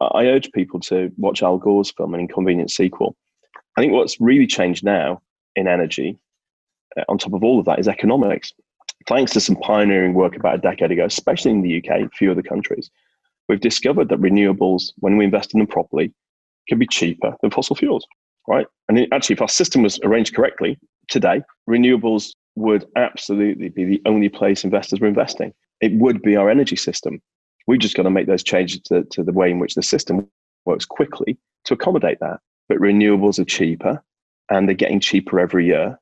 I 0.00 0.26
urge 0.26 0.50
people 0.50 0.80
to 0.80 1.12
watch 1.16 1.44
Al 1.44 1.58
Gore's 1.58 1.92
film, 1.92 2.12
An 2.12 2.18
Inconvenient 2.18 2.72
Sequel. 2.72 3.14
I 3.76 3.80
think 3.80 3.92
what's 3.92 4.20
really 4.20 4.48
changed 4.48 4.84
now 4.84 5.22
in 5.54 5.68
energy, 5.68 6.18
uh, 6.96 7.04
on 7.08 7.18
top 7.18 7.34
of 7.34 7.44
all 7.44 7.60
of 7.60 7.66
that, 7.66 7.78
is 7.78 7.86
economics. 7.86 8.52
Thanks 9.06 9.32
to 9.32 9.40
some 9.40 9.56
pioneering 9.56 10.14
work 10.14 10.34
about 10.34 10.56
a 10.56 10.58
decade 10.58 10.90
ago, 10.90 11.04
especially 11.04 11.52
in 11.52 11.62
the 11.62 11.78
UK, 11.78 12.00
a 12.00 12.08
few 12.08 12.32
other 12.32 12.42
countries, 12.42 12.90
we've 13.48 13.60
discovered 13.60 14.08
that 14.08 14.20
renewables, 14.20 14.92
when 14.98 15.16
we 15.16 15.24
invest 15.24 15.54
in 15.54 15.60
them 15.60 15.66
properly, 15.66 16.12
can 16.68 16.78
be 16.78 16.86
cheaper 16.86 17.34
than 17.40 17.50
fossil 17.50 17.76
fuels, 17.76 18.06
right? 18.48 18.66
And 18.88 19.06
actually, 19.12 19.34
if 19.34 19.42
our 19.42 19.48
system 19.48 19.82
was 19.82 19.98
arranged 20.04 20.34
correctly 20.34 20.78
today, 21.08 21.42
renewables 21.68 22.32
would 22.56 22.86
absolutely 22.96 23.68
be 23.68 23.84
the 23.84 24.02
only 24.06 24.28
place 24.28 24.64
investors 24.64 25.00
were 25.00 25.08
investing. 25.08 25.52
It 25.80 25.92
would 25.94 26.22
be 26.22 26.36
our 26.36 26.50
energy 26.50 26.76
system. 26.76 27.20
We've 27.66 27.80
just 27.80 27.96
got 27.96 28.02
to 28.04 28.10
make 28.10 28.26
those 28.26 28.42
changes 28.42 28.80
to, 28.86 29.04
to 29.04 29.22
the 29.22 29.32
way 29.32 29.50
in 29.50 29.58
which 29.58 29.74
the 29.74 29.82
system 29.82 30.28
works 30.64 30.84
quickly 30.84 31.38
to 31.64 31.74
accommodate 31.74 32.18
that. 32.20 32.40
But 32.68 32.78
renewables 32.78 33.38
are 33.38 33.44
cheaper 33.44 34.02
and 34.50 34.68
they're 34.68 34.74
getting 34.74 35.00
cheaper 35.00 35.40
every 35.40 35.66
year. 35.66 35.98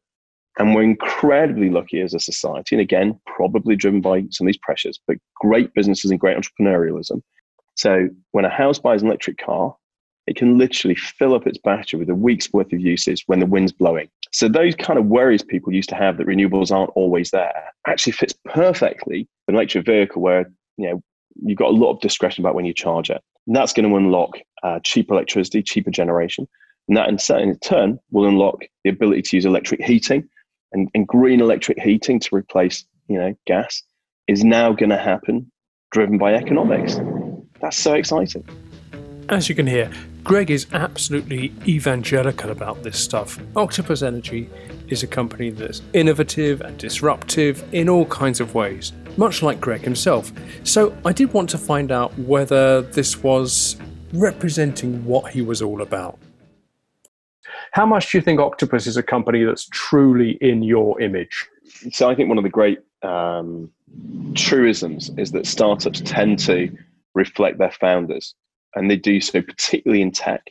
And 0.59 0.75
we're 0.75 0.83
incredibly 0.83 1.71
lucky 1.71 2.01
as 2.01 2.13
a 2.13 2.21
society, 2.21 2.75
and 2.75 2.81
again, 2.81 3.19
probably 3.27 3.77
driven 3.77 4.01
by 4.01 4.25
some 4.31 4.47
of 4.47 4.53
these 4.53 4.61
pressures, 4.63 4.99
but 5.07 5.17
great 5.37 5.73
businesses 5.75 6.11
and 6.11 6.21
great 6.21 6.37
entrepreneurialism. 6.37 7.23
So 7.77 8.09
when 8.33 8.45
a 8.45 8.51
house 8.51 8.79
buys 8.79 9.01
an 9.01 9.09
electric 9.09 9.39
car, 9.39 9.75
it 10.27 10.37
can 10.37 10.59
literally 10.59 10.97
fill 10.97 11.35
up 11.35 11.47
its 11.47 11.59
battery 11.59 11.99
with 11.99 12.11
a 12.11 12.15
week's 12.15 12.53
worth 12.53 12.73
of 12.73 12.81
uses 12.81 13.23
when 13.27 13.41
the 13.41 13.47
wind's 13.47 13.73
blowing. 13.73 14.09
So 14.33 14.49
those 14.49 14.75
kind 14.75 14.99
of 14.99 15.07
worries 15.07 15.43
people 15.43 15.73
used 15.73 15.89
to 15.89 15.95
have 15.95 16.19
that 16.19 16.27
renewables 16.27 16.71
aren't 16.71 16.93
always 16.95 17.31
there 17.31 17.53
actually 17.87 18.13
fits 18.13 18.35
perfectly 18.45 19.27
an 19.49 19.55
electric 19.55 19.87
vehicle 19.87 20.23
where 20.23 20.51
you 20.77 20.89
know 20.89 21.03
you've 21.43 21.59
got 21.59 21.71
a 21.71 21.77
lot 21.77 21.91
of 21.93 22.01
discretion 22.01 22.45
about 22.45 22.55
when 22.55 22.65
you 22.65 22.75
charge 22.75 23.11
it. 23.11 23.23
And 23.47 23.57
that's 23.57 23.73
going 23.73 23.89
to 23.89 23.97
unlock 23.97 24.39
uh, 24.63 24.81
cheaper 24.85 25.15
electricity, 25.15 25.63
cheaper 25.63 25.91
generation. 25.91 26.47
And 26.89 26.97
that 26.97 27.09
in 27.09 27.59
turn 27.59 27.99
will 28.11 28.29
unlock 28.29 28.65
the 28.85 28.91
ability 28.91 29.23
to 29.23 29.37
use 29.37 29.45
electric 29.45 29.83
heating 29.83 30.29
and, 30.73 30.89
and 30.95 31.07
green 31.07 31.41
electric 31.41 31.81
heating 31.81 32.21
to 32.21 32.35
replace, 32.35 32.85
you 33.09 33.19
know, 33.19 33.35
gas 33.47 33.83
is 34.27 34.45
now 34.45 34.73
going 34.73 34.91
to 34.91 34.99
happen 34.99 35.51
driven 35.91 36.19
by 36.19 36.35
economics. 36.35 36.99
That's 37.61 37.77
so 37.77 37.95
exciting. 37.95 38.49
As 39.29 39.49
you 39.49 39.55
can 39.55 39.67
hear, 39.67 39.91
Greg 40.25 40.51
is 40.51 40.67
absolutely 40.73 41.53
evangelical 41.67 42.51
about 42.51 42.83
this 42.83 42.99
stuff. 42.99 43.39
Octopus 43.57 44.03
Energy 44.03 44.49
is 44.89 45.03
a 45.03 45.07
company 45.07 45.51
that's 45.51 45.83
innovative 45.93 46.61
and 46.61 46.77
disruptive 46.79 47.65
in 47.73 47.89
all 47.89 48.07
kinds 48.07 48.41
of 48.41 48.55
ways, 48.55 48.93
much 49.17 49.43
like 49.43 49.61
Greg 49.61 49.81
himself. 49.83 50.33
So 50.65 50.97
I 51.05 51.13
did 51.13 51.33
want 51.33 51.49
to 51.51 51.59
find 51.59 51.91
out 51.91 52.17
whether 52.19 52.83
this 52.83 53.23
was 53.23 53.77
representing 54.13 55.05
what 55.05 55.33
he 55.33 55.43
was 55.43 55.63
all 55.63 55.81
about. 55.81 56.19
How 57.73 57.87
much 57.87 58.11
do 58.11 58.19
you 58.19 58.23
think 58.23 58.41
Octopus 58.41 58.87
is 58.87 58.97
a 58.97 59.03
company 59.03 59.45
that's 59.45 59.69
truly 59.69 60.33
in 60.41 60.63
your 60.63 61.01
image? 61.01 61.49
So 61.93 62.11
I 62.11 62.15
think 62.15 62.29
one 62.29 62.39
of 62.39 62.45
the 62.45 62.51
great 62.51 62.81
um, 63.03 63.71
truisms 64.35 65.11
is 65.17 65.31
that 65.33 65.47
startups 65.47 66.03
tend 66.05 66.39
to 66.41 66.77
reflect 67.15 67.59
their 67.59 67.71
founders, 67.71 68.35
and 68.75 68.91
they 68.91 68.97
do 68.97 69.21
so 69.21 69.41
particularly 69.43 70.03
in 70.03 70.11
tech. 70.11 70.43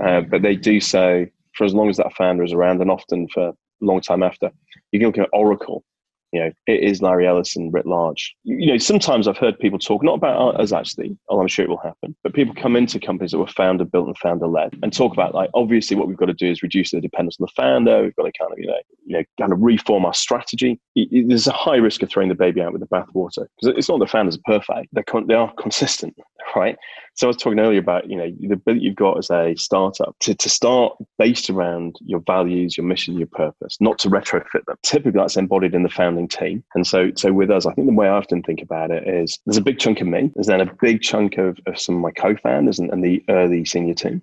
Uh, 0.00 0.22
but 0.22 0.42
they 0.42 0.56
do 0.56 0.80
so 0.80 1.26
for 1.54 1.64
as 1.64 1.74
long 1.74 1.90
as 1.90 1.98
that 1.98 2.12
founder 2.14 2.44
is 2.44 2.52
around, 2.52 2.80
and 2.80 2.90
often 2.90 3.28
for 3.28 3.48
a 3.48 3.54
long 3.80 4.00
time 4.00 4.22
after. 4.22 4.50
You 4.92 5.00
can 5.00 5.08
look 5.08 5.18
at 5.18 5.28
Oracle 5.32 5.84
you 6.32 6.40
know, 6.40 6.50
it 6.66 6.82
is 6.82 7.00
Larry 7.00 7.26
Ellison 7.26 7.70
writ 7.70 7.86
large. 7.86 8.34
You 8.44 8.72
know, 8.72 8.78
sometimes 8.78 9.26
I've 9.26 9.38
heard 9.38 9.58
people 9.58 9.78
talk, 9.78 10.02
not 10.02 10.14
about 10.14 10.60
us 10.60 10.72
actually, 10.72 11.16
although 11.28 11.42
I'm 11.42 11.48
sure 11.48 11.64
it 11.64 11.68
will 11.68 11.78
happen, 11.78 12.14
but 12.22 12.34
people 12.34 12.54
come 12.54 12.76
into 12.76 13.00
companies 13.00 13.30
that 13.32 13.38
were 13.38 13.46
founder 13.46 13.84
built 13.84 14.08
and 14.08 14.18
founder 14.18 14.46
led 14.46 14.78
and 14.82 14.92
talk 14.92 15.12
about 15.12 15.34
like, 15.34 15.50
obviously 15.54 15.96
what 15.96 16.08
we've 16.08 16.16
got 16.16 16.26
to 16.26 16.34
do 16.34 16.50
is 16.50 16.62
reduce 16.62 16.90
the 16.90 17.00
dependence 17.00 17.36
on 17.40 17.46
the 17.46 17.62
founder. 17.62 18.02
We've 18.02 18.16
got 18.16 18.24
to 18.24 18.32
kind 18.38 18.52
of, 18.52 18.58
you 18.58 18.66
know, 18.66 18.78
you 19.06 19.16
know, 19.18 19.24
kind 19.40 19.52
of 19.52 19.58
reform 19.60 20.04
our 20.04 20.14
strategy. 20.14 20.78
There's 20.94 21.46
a 21.46 21.52
high 21.52 21.76
risk 21.76 22.02
of 22.02 22.10
throwing 22.10 22.28
the 22.28 22.34
baby 22.34 22.60
out 22.60 22.72
with 22.72 22.82
the 22.82 22.88
bathwater 22.88 23.46
because 23.60 23.76
it's 23.76 23.88
not 23.88 23.98
the 24.00 24.06
founders 24.06 24.36
are 24.36 24.58
perfect. 24.58 24.88
They're, 24.92 25.04
con- 25.04 25.26
they 25.26 25.34
are 25.34 25.52
consistent, 25.58 26.14
right? 26.56 26.76
So 27.14 27.26
I 27.26 27.28
was 27.28 27.36
talking 27.36 27.58
earlier 27.58 27.80
about, 27.80 28.08
you 28.08 28.16
know, 28.16 28.30
the 28.38 28.54
ability 28.54 28.84
you've 28.84 28.96
got 28.96 29.18
as 29.18 29.30
a 29.30 29.54
startup 29.56 30.14
to, 30.20 30.34
to 30.34 30.48
start 30.48 30.94
based 31.18 31.50
around 31.50 31.96
your 32.04 32.20
values, 32.20 32.76
your 32.76 32.86
mission, 32.86 33.18
your 33.18 33.28
purpose, 33.28 33.76
not 33.80 33.98
to 34.00 34.10
retrofit 34.10 34.64
them. 34.66 34.76
Typically 34.82 35.18
that's 35.18 35.36
embodied 35.36 35.74
in 35.74 35.82
the 35.82 35.88
founding 35.88 36.28
team. 36.28 36.62
And 36.74 36.86
so 36.86 37.10
so 37.16 37.32
with 37.32 37.50
us, 37.50 37.66
I 37.66 37.72
think 37.74 37.88
the 37.88 37.94
way 37.94 38.08
I 38.08 38.12
often 38.12 38.42
think 38.42 38.62
about 38.62 38.90
it 38.90 39.06
is 39.08 39.38
there's 39.46 39.56
a 39.56 39.62
big 39.62 39.78
chunk 39.78 40.00
of 40.00 40.06
me, 40.06 40.30
there's 40.34 40.46
then 40.46 40.60
a 40.60 40.72
big 40.80 41.02
chunk 41.02 41.38
of, 41.38 41.58
of 41.66 41.78
some 41.78 41.96
of 41.96 42.00
my 42.00 42.12
co-founders 42.12 42.78
and, 42.78 42.90
and 42.90 43.02
the 43.02 43.24
early 43.28 43.64
senior 43.64 43.94
team 43.94 44.22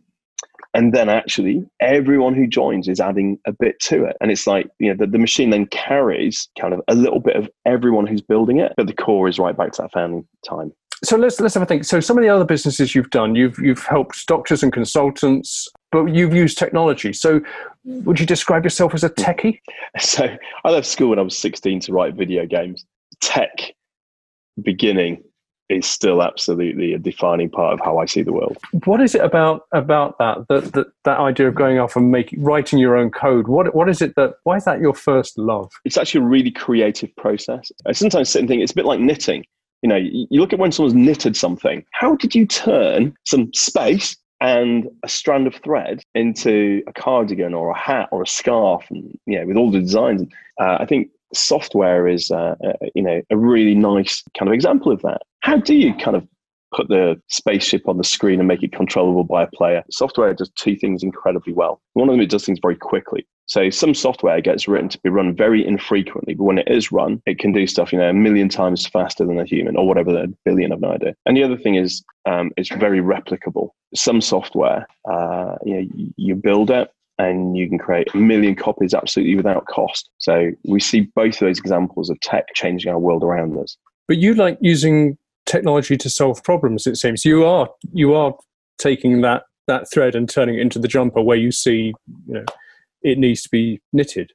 and 0.76 0.94
then 0.94 1.08
actually 1.10 1.66
everyone 1.80 2.36
who 2.36 2.46
joins 2.46 2.88
is 2.88 3.00
adding 3.00 3.40
a 3.48 3.54
bit 3.54 3.80
to 3.80 4.04
it 4.04 4.16
and 4.22 4.30
it's 4.30 4.46
like 4.46 4.68
you 4.78 4.90
know 4.90 4.96
the, 4.98 5.10
the 5.10 5.18
machine 5.18 5.50
then 5.50 5.66
carries 5.68 6.50
kind 6.60 6.74
of 6.74 6.82
a 6.88 6.94
little 6.94 7.20
bit 7.20 7.36
of 7.36 7.50
everyone 7.66 8.06
who's 8.06 8.22
building 8.22 8.60
it 8.60 8.74
but 8.78 8.86
the 8.86 8.94
core 8.94 9.28
is 9.28 9.40
right 9.40 9.58
back 9.58 9.72
to 9.72 9.82
that 9.82 9.92
founding 9.92 10.28
time 10.48 10.72
so 11.04 11.18
let's 11.18 11.40
let's 11.40 11.54
have 11.54 11.64
a 11.64 11.66
think 11.66 11.84
so 11.84 12.00
some 12.00 12.18
of 12.18 12.24
the 12.24 12.30
other 12.30 12.46
businesses 12.46 12.96
you've 12.96 13.10
done 13.10 13.36
you've 13.36 13.58
you've 13.60 13.84
helped 13.86 14.26
doctors 14.28 14.64
and 14.64 14.72
consultants 14.72 15.68
but 15.92 16.06
you've 16.06 16.34
used 16.34 16.58
technology 16.58 17.14
so 17.14 17.42
would 17.84 18.20
you 18.20 18.26
describe 18.26 18.64
yourself 18.64 18.94
as 18.94 19.04
a 19.04 19.10
hmm. 19.10 19.22
techie 19.22 19.60
so 20.00 20.28
i 20.64 20.70
left 20.70 20.88
school 20.88 21.10
when 21.10 21.20
i 21.20 21.22
was 21.22 21.38
16 21.38 21.80
to 21.82 21.92
write 21.92 22.16
video 22.16 22.46
games 22.46 22.86
tech 23.22 23.74
beginning 24.62 25.24
is 25.70 25.86
still 25.86 26.22
absolutely 26.22 26.94
a 26.94 27.00
defining 27.00 27.50
part 27.50 27.74
of 27.74 27.80
how 27.84 27.98
I 27.98 28.06
see 28.06 28.22
the 28.22 28.32
world. 28.32 28.58
What 28.84 29.02
is 29.02 29.16
it 29.16 29.22
about 29.22 29.64
about 29.72 30.18
that 30.20 30.48
that 30.50 30.74
that, 30.74 30.88
that 31.06 31.20
idea 31.20 31.48
of 31.48 31.56
going 31.56 31.80
off 31.80 31.96
and 31.96 32.12
making 32.12 32.44
writing 32.44 32.78
your 32.78 32.96
own 32.96 33.10
code? 33.10 33.48
What 33.48 33.74
what 33.74 33.90
is 33.90 34.02
it 34.02 34.16
that 34.16 34.36
why 34.44 34.58
is 34.58 34.66
that 34.66 34.80
your 34.80 34.94
first 34.94 35.38
love? 35.38 35.72
It's 35.84 35.98
actually 35.98 36.22
a 36.22 36.28
really 36.28 36.52
creative 36.52 37.16
process. 37.16 37.72
I 37.86 37.94
sometimes 37.94 38.30
sit 38.30 38.40
and 38.40 38.48
think 38.48 38.62
it's 38.62 38.74
a 38.74 38.76
bit 38.76 38.86
like 38.86 39.00
knitting. 39.00 39.46
You 39.86 39.90
know, 39.90 39.98
you 39.98 40.42
look 40.42 40.52
at 40.52 40.58
when 40.58 40.72
someone's 40.72 40.96
knitted 40.96 41.38
something. 41.38 41.86
How 41.92 42.16
did 42.16 42.34
you 42.34 42.48
turn 42.48 43.16
some 43.24 43.54
space 43.54 44.18
and 44.42 44.90
a 45.04 45.08
strand 45.08 45.46
of 45.46 45.54
thread 45.58 46.02
into 46.16 46.82
a 46.88 46.94
cardigan 46.94 47.54
or 47.54 47.70
a 47.70 47.78
hat 47.78 48.10
or 48.12 48.24
a 48.24 48.28
scarf, 48.28 48.84
and 48.90 49.16
you 49.28 49.38
know, 49.38 49.46
with 49.46 49.58
all 49.58 49.70
the 49.70 49.82
designs? 49.82 50.24
Uh, 50.60 50.78
I 50.80 50.88
think 50.88 51.12
software 51.36 52.08
is, 52.08 52.32
uh, 52.32 52.56
uh, 52.66 52.74
you 52.96 53.04
know, 53.04 53.22
a 53.30 53.38
really 53.38 53.76
nice 53.76 54.24
kind 54.36 54.50
of 54.50 54.56
example 54.56 54.92
of 54.92 55.04
that. 55.04 55.22
How 55.42 55.58
do 55.58 55.76
you 55.76 55.94
kind 55.94 56.18
of 56.18 56.28
put 56.76 56.88
the 56.90 57.20
spaceship 57.30 57.88
on 57.88 57.98
the 57.98 58.04
screen 58.04 58.40
and 58.40 58.48
make 58.48 58.64
it 58.64 58.72
controllable 58.72 59.24
by 59.24 59.44
a 59.44 59.48
player? 59.48 59.84
Software 59.90 60.34
does 60.34 60.52
two 60.56 60.76
things 60.76 61.04
incredibly 61.04 61.54
well. 61.54 61.82
One 61.94 62.10
of 62.10 62.14
them, 62.14 62.22
it 62.22 62.30
does 62.30 62.46
things 62.46 62.60
very 62.62 62.76
quickly. 62.76 63.26
So 63.48 63.70
some 63.70 63.94
software 63.94 64.42
gets 64.42 64.68
written 64.68 64.90
to 64.90 65.00
be 65.02 65.10
run 65.10 65.36
very 65.36 65.66
infrequently, 65.66 66.34
but 66.34 66.44
when 66.46 66.58
it 66.58 66.68
is 66.68 66.92
run, 66.92 67.22
it 67.28 67.38
can 67.38 67.52
do 67.52 67.68
stuff, 67.68 67.94
you 67.94 68.00
know, 68.00 68.10
a 68.10 68.14
million 68.14 68.50
times 68.50 68.88
faster 68.88 69.24
than 69.24 69.40
a 69.40 69.46
human 69.46 69.78
or 69.78 69.88
whatever, 69.88 70.18
a 70.18 70.28
billion, 70.46 70.74
I've 70.74 70.82
no 70.82 70.94
idea. 70.94 71.14
And 71.28 71.38
the 71.38 71.44
other 71.44 71.58
thing 71.58 71.76
is 71.76 72.04
um, 72.26 72.52
it's 72.58 72.70
very 72.70 73.02
replicable. 73.02 73.70
Some 73.94 74.20
software, 74.20 74.88
uh, 75.10 75.56
you 75.64 75.82
know, 75.82 76.12
you 76.18 76.36
build 76.36 76.72
it, 76.72 76.90
and 77.18 77.56
you 77.56 77.70
can 77.70 77.78
create 77.78 78.14
a 78.14 78.18
million 78.18 78.56
copies 78.56 78.94
absolutely 78.94 79.36
without 79.36 79.66
cost. 79.68 80.10
So 80.18 80.52
we 80.66 80.80
see 80.80 81.08
both 81.16 81.36
of 81.36 81.40
those 81.40 81.60
examples 81.60 82.10
of 82.10 82.20
tech 82.20 82.46
changing 82.56 82.92
our 82.92 83.00
world 83.00 83.24
around 83.24 83.58
us. 83.58 83.78
But 84.08 84.18
you 84.18 84.34
like 84.34 84.58
using 84.60 85.18
technology 85.46 85.98
to 85.98 86.10
solve 86.10 86.44
problems. 86.44 86.88
It 86.88 86.98
seems 86.98 87.26
you 87.26 87.46
are 87.46 87.70
you 87.94 88.14
are 88.14 88.34
taking 88.78 89.22
that 89.22 89.44
that 89.68 89.90
thread 89.92 90.16
and 90.16 90.30
turning 90.30 90.56
it 90.56 90.62
into 90.62 90.80
the 90.80 90.88
jumper 90.88 91.22
where 91.22 91.38
you 91.38 91.52
see 91.52 91.94
you 92.28 92.34
know 92.34 92.46
it 93.02 93.18
needs 93.18 93.42
to 93.44 93.50
be 93.50 93.82
knitted. 93.94 94.32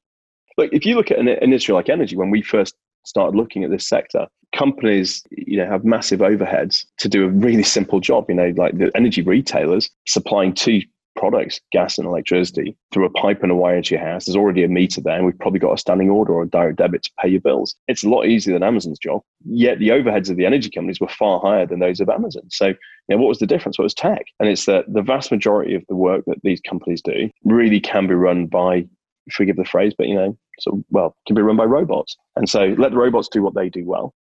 Look, 0.56 0.72
if 0.72 0.84
you 0.84 0.94
look 0.94 1.10
at 1.10 1.18
an 1.18 1.28
industry 1.28 1.74
like 1.74 1.88
energy, 1.88 2.16
when 2.16 2.30
we 2.30 2.42
first 2.42 2.74
started 3.04 3.36
looking 3.36 3.64
at 3.64 3.70
this 3.70 3.88
sector, 3.88 4.26
companies 4.54 5.22
you 5.30 5.56
know 5.56 5.66
have 5.66 5.84
massive 5.84 6.20
overheads 6.20 6.84
to 6.98 7.08
do 7.08 7.24
a 7.24 7.28
really 7.28 7.62
simple 7.62 8.00
job. 8.00 8.26
You 8.28 8.36
know, 8.36 8.52
like 8.56 8.78
the 8.78 8.90
energy 8.94 9.22
retailers 9.22 9.90
supplying 10.06 10.52
two 10.52 10.82
products, 11.16 11.60
gas 11.72 11.98
and 11.98 12.06
electricity, 12.06 12.76
through 12.92 13.04
a 13.04 13.10
pipe 13.10 13.42
and 13.42 13.52
a 13.52 13.54
wire 13.54 13.76
into 13.76 13.94
your 13.94 14.04
house. 14.04 14.24
There's 14.24 14.36
already 14.36 14.64
a 14.64 14.68
meter 14.68 15.00
there, 15.00 15.16
and 15.16 15.26
we've 15.26 15.38
probably 15.38 15.60
got 15.60 15.72
a 15.72 15.78
standing 15.78 16.10
order 16.10 16.32
or 16.32 16.42
a 16.42 16.48
direct 16.48 16.78
debit 16.78 17.02
to 17.04 17.10
pay 17.20 17.28
your 17.28 17.40
bills. 17.40 17.74
It's 17.88 18.04
a 18.04 18.08
lot 18.08 18.26
easier 18.26 18.54
than 18.54 18.62
Amazon's 18.62 18.98
job. 18.98 19.22
Yet 19.44 19.78
the 19.78 19.88
overheads 19.88 20.30
of 20.30 20.36
the 20.36 20.46
energy 20.46 20.70
companies 20.70 21.00
were 21.00 21.08
far 21.08 21.40
higher 21.40 21.66
than 21.66 21.80
those 21.80 22.00
of 22.00 22.08
Amazon. 22.08 22.44
So, 22.50 22.68
you 22.68 22.76
know, 23.08 23.18
what 23.18 23.28
was 23.28 23.38
the 23.38 23.46
difference? 23.46 23.78
What 23.78 23.84
was 23.84 23.94
tech? 23.94 24.24
And 24.38 24.48
it's 24.48 24.66
that 24.66 24.92
the 24.92 25.02
vast 25.02 25.30
majority 25.30 25.74
of 25.74 25.84
the 25.88 25.96
work 25.96 26.24
that 26.26 26.42
these 26.42 26.60
companies 26.60 27.02
do 27.02 27.30
really 27.44 27.80
can 27.80 28.06
be 28.06 28.14
run 28.14 28.46
by, 28.46 28.86
forgive 29.30 29.56
the 29.56 29.64
phrase, 29.64 29.94
but 29.96 30.08
you 30.08 30.14
know, 30.14 30.36
so 30.58 30.84
well, 30.90 31.16
can 31.26 31.34
be 31.34 31.42
run 31.42 31.56
by 31.56 31.64
robots. 31.64 32.16
And 32.36 32.48
so 32.48 32.74
let 32.78 32.92
the 32.92 32.98
robots 32.98 33.28
do 33.28 33.42
what 33.42 33.54
they 33.54 33.68
do 33.68 33.84
well. 33.84 34.14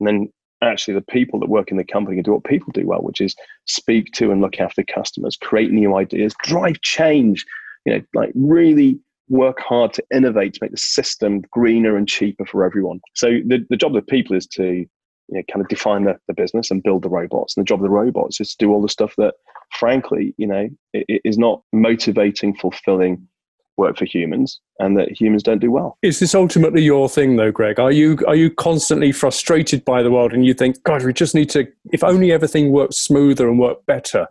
And 0.00 0.06
then 0.06 0.32
actually 0.64 0.94
the 0.94 1.02
people 1.02 1.38
that 1.40 1.48
work 1.48 1.70
in 1.70 1.76
the 1.76 1.84
company 1.84 2.16
can 2.16 2.22
do 2.22 2.32
what 2.32 2.44
people 2.44 2.72
do 2.72 2.86
well, 2.86 3.00
which 3.00 3.20
is 3.20 3.34
speak 3.66 4.12
to 4.12 4.30
and 4.30 4.40
look 4.40 4.60
after 4.60 4.82
customers, 4.82 5.36
create 5.36 5.70
new 5.70 5.96
ideas, 5.96 6.34
drive 6.42 6.80
change, 6.82 7.44
you 7.84 7.94
know, 7.94 8.02
like 8.14 8.32
really 8.34 8.98
work 9.28 9.58
hard 9.60 9.92
to 9.94 10.04
innovate 10.12 10.54
to 10.54 10.58
make 10.62 10.70
the 10.70 10.76
system 10.76 11.42
greener 11.50 11.96
and 11.96 12.08
cheaper 12.08 12.44
for 12.44 12.64
everyone. 12.64 13.00
So 13.14 13.38
the, 13.46 13.64
the 13.70 13.76
job 13.76 13.96
of 13.96 14.04
the 14.04 14.10
people 14.10 14.36
is 14.36 14.46
to 14.48 14.86
you 15.28 15.38
know, 15.38 15.42
kind 15.50 15.62
of 15.62 15.68
define 15.68 16.04
the, 16.04 16.18
the 16.28 16.34
business 16.34 16.70
and 16.70 16.82
build 16.82 17.02
the 17.02 17.08
robots. 17.08 17.56
And 17.56 17.64
the 17.64 17.68
job 17.68 17.80
of 17.80 17.84
the 17.84 17.90
robots 17.90 18.40
is 18.40 18.50
to 18.50 18.56
do 18.58 18.72
all 18.72 18.82
the 18.82 18.88
stuff 18.88 19.14
that, 19.16 19.34
frankly, 19.72 20.34
you 20.36 20.46
know, 20.46 20.68
it, 20.92 21.04
it 21.08 21.22
is 21.24 21.38
not 21.38 21.62
motivating, 21.72 22.54
fulfilling, 22.54 23.26
work 23.76 23.96
for 23.96 24.04
humans 24.04 24.60
and 24.78 24.96
that 24.96 25.20
humans 25.20 25.42
don't 25.42 25.60
do 25.60 25.70
well. 25.70 25.98
Is 26.02 26.20
this 26.20 26.34
ultimately 26.34 26.82
your 26.82 27.08
thing 27.08 27.36
though, 27.36 27.50
Greg? 27.50 27.78
Are 27.78 27.92
you 27.92 28.18
are 28.26 28.36
you 28.36 28.50
constantly 28.50 29.12
frustrated 29.12 29.84
by 29.84 30.02
the 30.02 30.10
world 30.10 30.32
and 30.32 30.44
you 30.44 30.54
think, 30.54 30.82
God, 30.84 31.02
we 31.02 31.12
just 31.12 31.34
need 31.34 31.50
to 31.50 31.66
if 31.92 32.04
only 32.04 32.32
everything 32.32 32.72
worked 32.72 32.94
smoother 32.94 33.48
and 33.48 33.58
worked 33.58 33.86
better? 33.86 34.26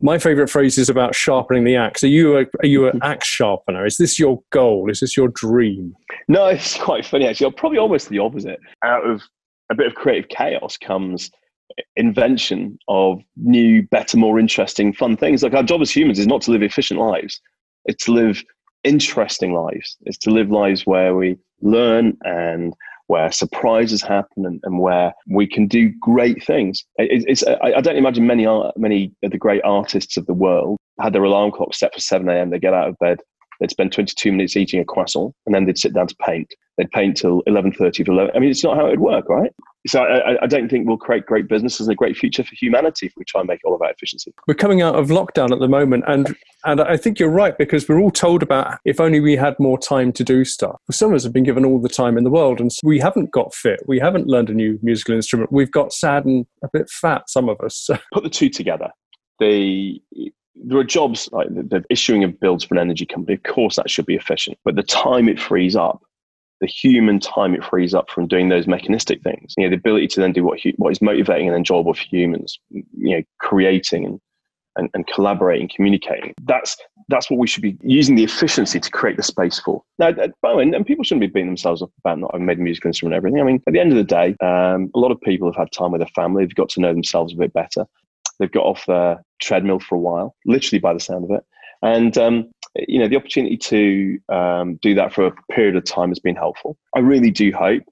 My 0.00 0.18
favorite 0.18 0.50
phrase 0.50 0.76
is 0.76 0.90
about 0.90 1.14
sharpening 1.14 1.64
the 1.64 1.76
axe. 1.76 2.02
Are 2.02 2.08
you 2.08 2.36
a, 2.36 2.44
are 2.62 2.66
you 2.66 2.88
an 2.88 2.98
axe 3.02 3.26
sharpener? 3.26 3.86
Is 3.86 3.96
this 3.96 4.18
your 4.18 4.42
goal? 4.50 4.90
Is 4.90 5.00
this 5.00 5.16
your 5.16 5.28
dream? 5.28 5.94
No, 6.28 6.46
it's 6.48 6.76
quite 6.76 7.06
funny 7.06 7.26
actually. 7.26 7.44
You're 7.44 7.52
probably 7.52 7.78
almost 7.78 8.08
the 8.08 8.18
opposite. 8.18 8.60
Out 8.84 9.08
of 9.08 9.22
a 9.70 9.74
bit 9.74 9.86
of 9.86 9.94
creative 9.94 10.28
chaos 10.28 10.76
comes 10.76 11.30
invention 11.96 12.78
of 12.88 13.20
new, 13.36 13.82
better, 13.88 14.16
more 14.16 14.38
interesting, 14.38 14.92
fun 14.92 15.16
things. 15.16 15.42
Like 15.42 15.54
our 15.54 15.62
job 15.62 15.80
as 15.80 15.90
humans 15.90 16.18
is 16.18 16.26
not 16.26 16.42
to 16.42 16.50
live 16.50 16.62
efficient 16.62 17.00
lives; 17.00 17.40
it's 17.86 18.04
to 18.04 18.12
live 18.12 18.42
interesting 18.84 19.52
lives. 19.52 19.96
is 20.06 20.18
to 20.18 20.30
live 20.30 20.50
lives 20.50 20.86
where 20.86 21.14
we 21.14 21.36
learn 21.62 22.16
and 22.22 22.74
where 23.06 23.30
surprises 23.30 24.02
happen 24.02 24.46
and, 24.46 24.60
and 24.64 24.78
where 24.78 25.12
we 25.28 25.46
can 25.46 25.66
do 25.66 25.92
great 26.00 26.42
things. 26.44 26.84
It, 26.96 27.24
it's, 27.26 27.44
I, 27.46 27.74
I, 27.76 27.80
don't 27.80 27.96
imagine 27.96 28.26
many 28.26 28.46
many 28.76 29.12
of 29.22 29.30
the 29.30 29.38
great 29.38 29.62
artists 29.64 30.16
of 30.16 30.26
the 30.26 30.34
world 30.34 30.78
had 31.00 31.12
their 31.12 31.24
alarm 31.24 31.50
clock 31.50 31.74
set 31.74 31.92
for 31.92 32.00
7 32.00 32.28
a.m. 32.28 32.50
They 32.50 32.58
get 32.58 32.72
out 32.72 32.88
of 32.88 32.98
bed, 32.98 33.18
they'd 33.60 33.70
spend 33.70 33.92
22 33.92 34.32
minutes 34.32 34.56
eating 34.56 34.80
a 34.80 34.84
croissant, 34.84 35.34
and 35.46 35.54
then 35.54 35.66
they'd 35.66 35.78
sit 35.78 35.94
down 35.94 36.06
to 36.08 36.16
paint. 36.16 36.54
They'd 36.76 36.90
paint 36.90 37.16
till 37.16 37.42
11.30 37.44 38.04
to 38.04 38.12
11. 38.12 38.32
I 38.34 38.38
mean, 38.38 38.50
it's 38.50 38.64
not 38.64 38.76
how 38.76 38.86
it 38.86 38.90
would 38.90 39.00
work, 39.00 39.28
right? 39.28 39.52
So 39.86 40.00
I, 40.00 40.42
I, 40.42 40.46
don't 40.46 40.70
think 40.70 40.88
we'll 40.88 40.96
create 40.96 41.26
great 41.26 41.46
businesses 41.46 41.86
and 41.86 41.92
a 41.92 41.94
great 41.94 42.16
future 42.16 42.42
for 42.42 42.54
humanity 42.54 43.06
if 43.06 43.12
we 43.18 43.24
try 43.24 43.42
and 43.42 43.48
make 43.48 43.60
it 43.62 43.66
all 43.66 43.74
about 43.74 43.90
efficiency. 43.90 44.32
We're 44.48 44.54
coming 44.54 44.80
out 44.80 44.94
of 44.94 45.08
lockdown 45.08 45.52
at 45.52 45.58
the 45.58 45.68
moment, 45.68 46.04
and 46.06 46.34
and 46.64 46.80
I 46.80 46.96
think 46.96 47.18
you're 47.18 47.28
right 47.28 47.56
because 47.58 47.86
we're 47.86 48.00
all 48.00 48.10
told 48.10 48.42
about 48.42 48.78
if 48.86 48.98
only 48.98 49.20
we 49.20 49.36
had 49.36 49.54
more 49.58 49.78
time 49.78 50.10
to 50.12 50.24
do 50.24 50.44
stuff. 50.46 50.80
Some 50.90 51.10
of 51.10 51.16
us 51.16 51.24
have 51.24 51.34
been 51.34 51.44
given 51.44 51.66
all 51.66 51.80
the 51.80 51.90
time 51.90 52.16
in 52.16 52.24
the 52.24 52.30
world, 52.30 52.60
and 52.60 52.70
we 52.82 52.98
haven't 52.98 53.30
got 53.30 53.54
fit. 53.54 53.80
We 53.86 53.98
haven't 53.98 54.26
learned 54.26 54.48
a 54.48 54.54
new 54.54 54.78
musical 54.82 55.14
instrument. 55.14 55.52
We've 55.52 55.70
got 55.70 55.92
sad 55.92 56.24
and 56.24 56.46
a 56.62 56.68
bit 56.72 56.88
fat. 56.88 57.28
Some 57.28 57.50
of 57.50 57.60
us. 57.60 57.90
Put 58.14 58.24
the 58.24 58.30
two 58.30 58.48
together. 58.48 58.88
The 59.38 60.00
there 60.54 60.78
are 60.78 60.84
jobs 60.84 61.28
like 61.32 61.52
the, 61.54 61.62
the 61.62 61.84
issuing 61.90 62.24
of 62.24 62.38
bills 62.40 62.64
for 62.64 62.74
an 62.74 62.80
energy 62.80 63.06
company. 63.06 63.34
Of 63.34 63.42
course, 63.42 63.76
that 63.76 63.90
should 63.90 64.06
be 64.06 64.14
efficient, 64.14 64.58
but 64.64 64.76
the 64.76 64.82
time 64.82 65.28
it 65.28 65.40
frees 65.40 65.76
up 65.76 66.02
the 66.60 66.66
human 66.68 67.20
time 67.20 67.54
it 67.54 67.64
frees 67.64 67.94
up 67.94 68.08
from 68.08 68.26
doing 68.26 68.48
those 68.48 68.66
mechanistic 68.66 69.22
things. 69.22 69.54
You 69.58 69.64
know, 69.64 69.70
the 69.70 69.76
ability 69.76 70.08
to 70.08 70.20
then 70.20 70.32
do 70.32 70.44
what 70.44 70.60
what 70.76 70.92
is 70.92 71.02
motivating 71.02 71.48
and 71.48 71.56
enjoyable 71.56 71.94
for 71.94 72.04
humans. 72.04 72.58
You 72.70 73.16
know, 73.16 73.22
creating 73.40 74.06
and 74.06 74.20
and, 74.76 74.90
and 74.94 75.06
collaborating, 75.06 75.68
communicating. 75.74 76.34
That's 76.44 76.76
that's 77.08 77.30
what 77.30 77.38
we 77.38 77.46
should 77.46 77.62
be 77.62 77.76
using 77.82 78.14
the 78.14 78.24
efficiency 78.24 78.80
to 78.80 78.90
create 78.90 79.16
the 79.16 79.22
space 79.22 79.58
for. 79.58 79.82
Now, 79.98 80.12
by 80.12 80.50
the 80.50 80.56
way, 80.56 80.62
and 80.62 80.86
people 80.86 81.04
shouldn't 81.04 81.20
be 81.20 81.26
beating 81.26 81.48
themselves 81.48 81.82
up 81.82 81.90
about 81.98 82.18
not 82.18 82.30
having 82.32 82.46
made 82.46 82.58
a 82.58 82.62
musical 82.62 82.88
instrument 82.88 83.14
and 83.14 83.18
everything. 83.18 83.40
I 83.40 83.44
mean, 83.44 83.62
at 83.66 83.72
the 83.72 83.80
end 83.80 83.92
of 83.92 83.96
the 83.96 84.04
day, 84.04 84.34
um, 84.40 84.90
a 84.94 84.98
lot 84.98 85.12
of 85.12 85.20
people 85.20 85.48
have 85.48 85.56
had 85.56 85.70
time 85.70 85.92
with 85.92 86.00
their 86.00 86.08
family. 86.08 86.44
They've 86.44 86.54
got 86.54 86.70
to 86.70 86.80
know 86.80 86.92
themselves 86.92 87.34
a 87.34 87.36
bit 87.36 87.52
better. 87.52 87.84
They've 88.44 88.52
got 88.52 88.66
off 88.66 88.84
their 88.84 89.24
treadmill 89.40 89.80
for 89.80 89.94
a 89.94 89.98
while, 89.98 90.36
literally 90.44 90.80
by 90.80 90.92
the 90.92 91.00
sound 91.00 91.24
of 91.24 91.30
it. 91.30 91.42
And 91.80 92.18
um, 92.18 92.50
you 92.76 92.98
know, 92.98 93.08
the 93.08 93.16
opportunity 93.16 93.56
to 93.56 94.18
um, 94.28 94.76
do 94.82 94.94
that 94.94 95.14
for 95.14 95.26
a 95.26 95.32
period 95.50 95.76
of 95.76 95.84
time 95.84 96.10
has 96.10 96.18
been 96.18 96.36
helpful. 96.36 96.76
I 96.94 96.98
really 96.98 97.30
do 97.30 97.52
hope 97.52 97.82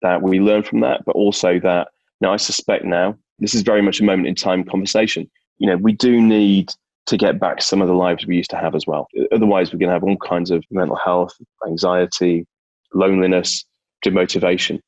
that 0.00 0.22
we 0.22 0.40
learn 0.40 0.64
from 0.64 0.80
that, 0.80 1.04
but 1.04 1.14
also 1.14 1.60
that 1.60 1.88
now 2.20 2.32
I 2.32 2.36
suspect 2.36 2.84
now 2.84 3.16
this 3.38 3.54
is 3.54 3.62
very 3.62 3.80
much 3.80 4.00
a 4.00 4.04
moment 4.04 4.26
in 4.26 4.34
time 4.34 4.64
conversation. 4.64 5.30
You 5.58 5.68
know, 5.68 5.76
we 5.76 5.92
do 5.92 6.20
need 6.20 6.72
to 7.06 7.16
get 7.16 7.38
back 7.38 7.62
some 7.62 7.80
of 7.80 7.86
the 7.86 7.94
lives 7.94 8.26
we 8.26 8.36
used 8.36 8.50
to 8.50 8.56
have 8.56 8.74
as 8.74 8.88
well. 8.88 9.06
Otherwise, 9.30 9.72
we're 9.72 9.78
going 9.78 9.88
to 9.90 9.94
have 9.94 10.02
all 10.02 10.16
kinds 10.16 10.50
of 10.50 10.64
mental 10.72 10.96
health, 10.96 11.36
anxiety, 11.64 12.44
loneliness, 12.92 13.64
demotivation. 14.04 14.80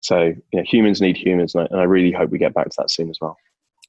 So, 0.00 0.18
you 0.20 0.36
know, 0.54 0.64
humans 0.66 1.00
need 1.00 1.16
humans, 1.16 1.54
and 1.54 1.64
I, 1.64 1.66
and 1.70 1.80
I 1.80 1.84
really 1.84 2.12
hope 2.12 2.30
we 2.30 2.38
get 2.38 2.54
back 2.54 2.68
to 2.68 2.74
that 2.78 2.90
soon 2.90 3.10
as 3.10 3.18
well. 3.20 3.36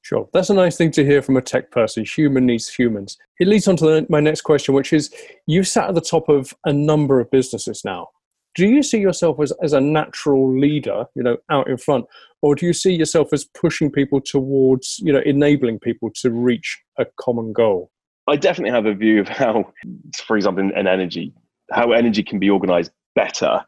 Sure. 0.04 0.28
That's 0.34 0.50
a 0.50 0.54
nice 0.54 0.76
thing 0.76 0.90
to 0.92 1.04
hear 1.04 1.22
from 1.22 1.38
a 1.38 1.40
tech 1.40 1.70
person. 1.70 2.04
Human 2.04 2.44
needs 2.44 2.68
humans. 2.68 3.16
It 3.40 3.48
leads 3.48 3.66
on 3.66 3.76
to 3.78 4.06
my 4.10 4.20
next 4.20 4.42
question, 4.42 4.74
which 4.74 4.92
is 4.92 5.10
you 5.46 5.64
sat 5.64 5.88
at 5.88 5.94
the 5.94 6.02
top 6.02 6.28
of 6.28 6.52
a 6.66 6.74
number 6.74 7.20
of 7.20 7.30
businesses 7.30 7.86
now. 7.86 8.08
Do 8.54 8.68
you 8.68 8.82
see 8.82 8.98
yourself 8.98 9.40
as, 9.40 9.50
as 9.62 9.72
a 9.72 9.80
natural 9.80 10.56
leader, 10.60 11.06
you 11.14 11.22
know, 11.22 11.38
out 11.50 11.70
in 11.70 11.78
front, 11.78 12.04
or 12.42 12.54
do 12.54 12.66
you 12.66 12.74
see 12.74 12.92
yourself 12.92 13.32
as 13.32 13.46
pushing 13.46 13.90
people 13.90 14.20
towards, 14.20 15.00
you 15.02 15.10
know, 15.10 15.22
enabling 15.24 15.78
people 15.78 16.10
to 16.16 16.30
reach 16.30 16.82
a 16.98 17.06
common 17.18 17.54
goal? 17.54 17.90
I 18.28 18.36
definitely 18.36 18.72
have 18.72 18.84
a 18.84 18.94
view 18.94 19.20
of 19.20 19.28
how, 19.28 19.72
for 20.26 20.36
example, 20.36 20.62
in 20.62 20.86
energy, 20.86 21.32
how 21.72 21.92
energy 21.92 22.22
can 22.22 22.38
be 22.38 22.50
organized 22.50 22.92
better 23.14 23.62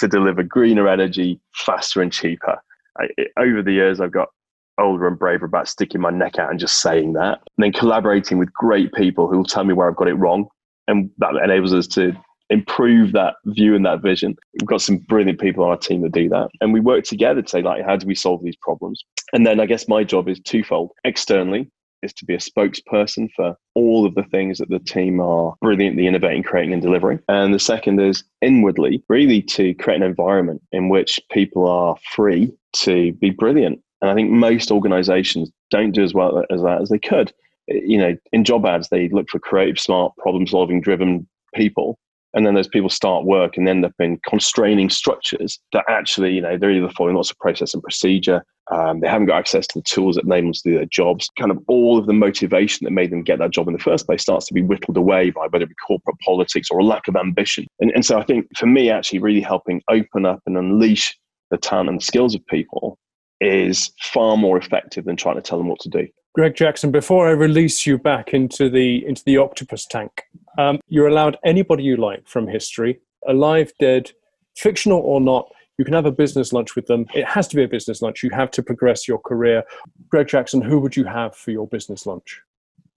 to 0.00 0.06
deliver 0.06 0.42
greener 0.42 0.86
energy 0.86 1.40
faster 1.56 2.02
and 2.02 2.12
cheaper. 2.12 2.58
I, 2.98 3.08
over 3.38 3.62
the 3.62 3.72
years, 3.72 4.02
I've 4.02 4.12
got 4.12 4.28
older 4.78 5.06
and 5.06 5.18
braver 5.18 5.46
about 5.46 5.68
sticking 5.68 6.00
my 6.00 6.10
neck 6.10 6.38
out 6.38 6.50
and 6.50 6.58
just 6.58 6.80
saying 6.80 7.14
that, 7.14 7.40
and 7.56 7.64
then 7.64 7.72
collaborating 7.72 8.38
with 8.38 8.52
great 8.52 8.92
people 8.92 9.28
who 9.28 9.38
will 9.38 9.44
tell 9.44 9.64
me 9.64 9.74
where 9.74 9.88
I've 9.88 9.96
got 9.96 10.08
it 10.08 10.14
wrong, 10.14 10.48
and 10.86 11.10
that 11.18 11.34
enables 11.42 11.74
us 11.74 11.86
to 11.88 12.12
improve 12.50 13.12
that 13.12 13.34
view 13.46 13.74
and 13.74 13.84
that 13.84 14.00
vision. 14.00 14.34
We've 14.54 14.66
got 14.66 14.80
some 14.80 14.96
brilliant 14.96 15.38
people 15.38 15.64
on 15.64 15.70
our 15.70 15.76
team 15.76 16.02
that 16.02 16.12
do 16.12 16.28
that, 16.30 16.48
and 16.60 16.72
we 16.72 16.80
work 16.80 17.04
together 17.04 17.42
to 17.42 17.48
say 17.48 17.62
like, 17.62 17.84
how 17.84 17.96
do 17.96 18.06
we 18.06 18.14
solve 18.14 18.42
these 18.42 18.56
problems? 18.56 19.02
And 19.32 19.46
then 19.46 19.60
I 19.60 19.66
guess 19.66 19.88
my 19.88 20.04
job 20.04 20.28
is 20.28 20.40
twofold: 20.40 20.92
externally 21.04 21.70
is 22.02 22.12
to 22.12 22.24
be 22.24 22.34
a 22.34 22.38
spokesperson 22.38 23.28
for 23.34 23.56
all 23.74 24.06
of 24.06 24.14
the 24.14 24.22
things 24.22 24.58
that 24.58 24.68
the 24.68 24.78
team 24.78 25.20
are 25.20 25.54
brilliantly 25.60 26.06
innovating, 26.06 26.44
creating, 26.44 26.72
and 26.72 26.80
delivering. 26.80 27.18
And 27.28 27.52
the 27.52 27.58
second 27.58 28.00
is 28.00 28.22
inwardly, 28.40 29.02
really 29.08 29.42
to 29.42 29.74
create 29.74 29.96
an 29.96 30.04
environment 30.04 30.62
in 30.70 30.90
which 30.90 31.18
people 31.32 31.66
are 31.68 31.96
free 32.14 32.52
to 32.74 33.12
be 33.14 33.30
brilliant 33.30 33.80
and 34.00 34.10
I 34.10 34.14
think 34.14 34.30
most 34.30 34.70
organizations 34.70 35.50
don't 35.70 35.92
do 35.92 36.02
as 36.02 36.14
well 36.14 36.44
as 36.50 36.62
that 36.62 36.80
as 36.80 36.88
they 36.88 36.98
could. 36.98 37.32
You 37.66 37.98
know, 37.98 38.16
in 38.32 38.44
job 38.44 38.64
ads, 38.64 38.88
they 38.88 39.08
look 39.08 39.28
for 39.28 39.38
creative, 39.38 39.78
smart, 39.78 40.16
problem 40.16 40.46
solving 40.46 40.80
driven 40.80 41.28
people. 41.54 41.98
And 42.34 42.46
then 42.46 42.54
those 42.54 42.68
people 42.68 42.90
start 42.90 43.24
work 43.24 43.56
and 43.56 43.68
end 43.68 43.84
up 43.84 43.94
in 43.98 44.20
constraining 44.28 44.90
structures 44.90 45.58
that 45.72 45.84
actually, 45.88 46.34
you 46.34 46.42
know, 46.42 46.58
they're 46.58 46.70
either 46.70 46.90
following 46.90 47.16
lots 47.16 47.30
of 47.30 47.38
process 47.38 47.72
and 47.72 47.82
procedure. 47.82 48.44
Um, 48.70 49.00
they 49.00 49.08
haven't 49.08 49.28
got 49.28 49.38
access 49.38 49.66
to 49.68 49.78
the 49.78 49.82
tools 49.82 50.16
that 50.16 50.24
enable 50.24 50.48
them 50.48 50.52
to 50.52 50.62
do 50.62 50.74
their 50.76 50.84
jobs. 50.84 51.30
Kind 51.38 51.50
of 51.50 51.58
all 51.68 51.98
of 51.98 52.06
the 52.06 52.12
motivation 52.12 52.84
that 52.84 52.90
made 52.90 53.10
them 53.10 53.22
get 53.22 53.38
that 53.38 53.50
job 53.50 53.66
in 53.66 53.72
the 53.72 53.78
first 53.78 54.06
place 54.06 54.22
starts 54.22 54.46
to 54.46 54.54
be 54.54 54.62
whittled 54.62 54.98
away 54.98 55.30
by 55.30 55.46
whether 55.48 55.64
it 55.64 55.70
be 55.70 55.74
corporate 55.86 56.18
politics 56.20 56.68
or 56.70 56.78
a 56.78 56.84
lack 56.84 57.08
of 57.08 57.16
ambition. 57.16 57.66
And, 57.80 57.90
and 57.92 58.04
so 58.04 58.18
I 58.18 58.24
think 58.24 58.46
for 58.58 58.66
me, 58.66 58.90
actually, 58.90 59.20
really 59.20 59.40
helping 59.40 59.82
open 59.88 60.26
up 60.26 60.40
and 60.46 60.58
unleash 60.58 61.18
the 61.50 61.56
talent 61.56 61.88
and 61.88 61.98
the 61.98 62.04
skills 62.04 62.34
of 62.34 62.46
people 62.46 62.98
is 63.40 63.90
far 64.00 64.36
more 64.36 64.58
effective 64.58 65.04
than 65.04 65.16
trying 65.16 65.36
to 65.36 65.42
tell 65.42 65.58
them 65.58 65.68
what 65.68 65.80
to 65.80 65.88
do. 65.88 66.06
Greg 66.34 66.54
Jackson, 66.54 66.90
before 66.90 67.26
I 67.26 67.32
release 67.32 67.86
you 67.86 67.98
back 67.98 68.32
into 68.32 68.68
the 68.68 69.04
into 69.06 69.22
the 69.24 69.38
octopus 69.38 69.86
tank, 69.86 70.22
um, 70.56 70.78
you're 70.88 71.08
allowed 71.08 71.36
anybody 71.44 71.82
you 71.82 71.96
like 71.96 72.28
from 72.28 72.46
history, 72.46 73.00
alive, 73.26 73.72
dead, 73.80 74.12
fictional 74.56 75.00
or 75.00 75.20
not. 75.20 75.48
You 75.78 75.84
can 75.84 75.94
have 75.94 76.06
a 76.06 76.12
business 76.12 76.52
lunch 76.52 76.74
with 76.74 76.86
them. 76.86 77.06
It 77.14 77.24
has 77.24 77.46
to 77.48 77.56
be 77.56 77.62
a 77.62 77.68
business 77.68 78.02
lunch. 78.02 78.22
You 78.22 78.30
have 78.30 78.50
to 78.52 78.62
progress 78.62 79.06
your 79.06 79.18
career. 79.18 79.62
Greg 80.08 80.28
Jackson, 80.28 80.60
who 80.60 80.80
would 80.80 80.96
you 80.96 81.04
have 81.04 81.36
for 81.36 81.52
your 81.52 81.68
business 81.68 82.04
lunch? 82.04 82.40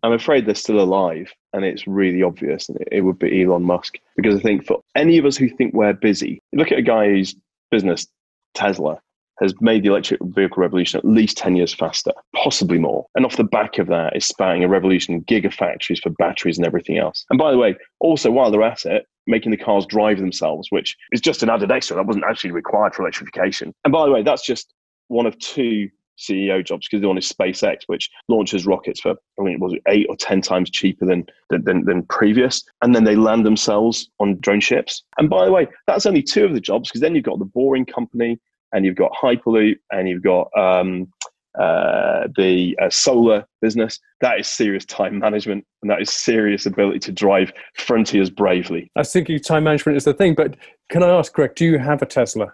I'm 0.04 0.14
afraid 0.14 0.46
they're 0.48 0.56
still 0.56 0.80
alive, 0.80 1.32
and 1.54 1.64
it's 1.64 1.86
really 1.86 2.24
obvious. 2.24 2.70
And 2.70 2.80
it 2.92 3.02
would 3.02 3.20
be 3.20 3.44
Elon 3.44 3.64
Musk 3.64 3.98
because 4.16 4.36
I 4.36 4.40
think 4.40 4.66
for 4.66 4.82
any 4.96 5.20
of 5.20 5.26
us 5.26 5.38
who 5.38 5.48
think 5.48 5.76
we're 5.76 5.94
busy, 5.94 6.42
look 6.54 6.72
at 6.72 6.80
a 6.80 6.84
guy 6.84 7.08
whose 7.08 7.36
business 7.70 8.08
Tesla 8.56 9.00
has 9.42 9.54
made 9.60 9.84
the 9.84 9.90
electric 9.90 10.20
vehicle 10.24 10.62
revolution 10.62 10.98
at 10.98 11.06
least 11.06 11.38
10 11.38 11.56
years 11.56 11.74
faster, 11.74 12.12
possibly 12.36 12.78
more. 12.78 13.06
And 13.16 13.26
off 13.26 13.38
the 13.38 13.44
back 13.44 13.80
of 13.80 13.88
that 13.88 14.16
is 14.16 14.26
spouting 14.26 14.64
a 14.64 14.68
revolution 14.68 15.16
in 15.16 15.24
gigafactories 15.24 16.02
for 16.02 16.12
batteries 16.12 16.58
and 16.58 16.68
everything 16.68 16.98
else. 16.98 17.26
And 17.30 17.40
by 17.40 17.52
the 17.52 17.58
way, 17.58 17.76
also 18.00 18.32
while 18.32 18.52
they're 18.52 18.64
at 18.64 18.86
it, 18.86 19.08
making 19.28 19.52
the 19.52 19.58
cars 19.58 19.86
drive 19.86 20.20
themselves, 20.20 20.68
which 20.72 20.98
is 21.12 21.22
just 21.22 21.44
an 21.44 21.50
added 21.50 21.72
extra 21.72 21.96
that 21.96 22.06
wasn't 22.06 22.26
actually 22.28 22.52
required 22.52 22.94
for 22.94 23.04
electrification. 23.04 23.74
And 23.84 23.92
by 23.92 24.06
the 24.06 24.12
way, 24.12 24.24
that's 24.24 24.46
just 24.46 24.74
one 25.08 25.26
of 25.26 25.38
two 25.40 25.90
CEO 26.18 26.64
jobs 26.64 26.88
because 26.88 27.02
the 27.02 27.08
one 27.08 27.18
is 27.18 27.32
SpaceX, 27.32 27.80
which 27.88 28.10
launches 28.28 28.66
rockets 28.66 29.00
for 29.00 29.16
I 29.40 29.44
mean, 29.44 29.56
it 29.56 29.60
was 29.60 29.74
it 29.74 29.82
eight 29.88 30.06
or 30.10 30.16
ten 30.16 30.42
times 30.42 30.70
cheaper 30.70 31.06
than, 31.06 31.26
than 31.50 31.84
than 31.86 32.04
previous, 32.04 32.64
and 32.82 32.96
then 32.96 33.04
they 33.04 33.16
land 33.16 33.46
themselves 33.46 34.10
on 34.20 34.40
drone 34.40 34.60
ships. 34.60 35.04
And 35.18 35.30
by 35.30 35.46
the 35.46 35.52
way, 35.52 35.68
that's 35.88 36.06
only 36.06 36.22
two 36.22 36.46
of 36.46 36.54
the 36.54 36.62
jobs 36.62 36.90
because 36.90 37.02
then 37.02 37.16
you've 37.16 37.26
got 37.26 37.40
the 37.40 37.46
Boring 37.46 37.86
Company, 37.86 38.40
and 38.74 38.86
you've 38.86 38.96
got 38.96 39.12
Hyperloop, 39.22 39.78
and 39.92 40.08
you've 40.08 40.24
got 40.24 40.50
um, 40.58 41.12
uh, 41.60 42.28
the 42.38 42.78
uh, 42.82 42.90
solar 42.90 43.46
business. 43.62 44.00
That 44.22 44.40
is 44.40 44.48
serious 44.48 44.86
time 44.86 45.20
management, 45.20 45.66
and 45.82 45.92
that 45.92 46.02
is 46.02 46.10
serious 46.10 46.66
ability 46.66 47.00
to 47.00 47.12
drive 47.12 47.52
frontiers 47.76 48.30
bravely. 48.30 48.90
I 48.96 49.02
was 49.02 49.12
thinking 49.12 49.40
time 49.40 49.64
management 49.64 49.98
is 49.98 50.06
the 50.06 50.14
thing, 50.14 50.36
but 50.36 50.56
can 50.90 51.04
I 51.04 51.10
ask, 51.10 51.34
Greg, 51.34 51.56
do 51.56 51.66
you 51.66 51.78
have 51.78 52.02
a 52.02 52.06
Tesla? 52.06 52.48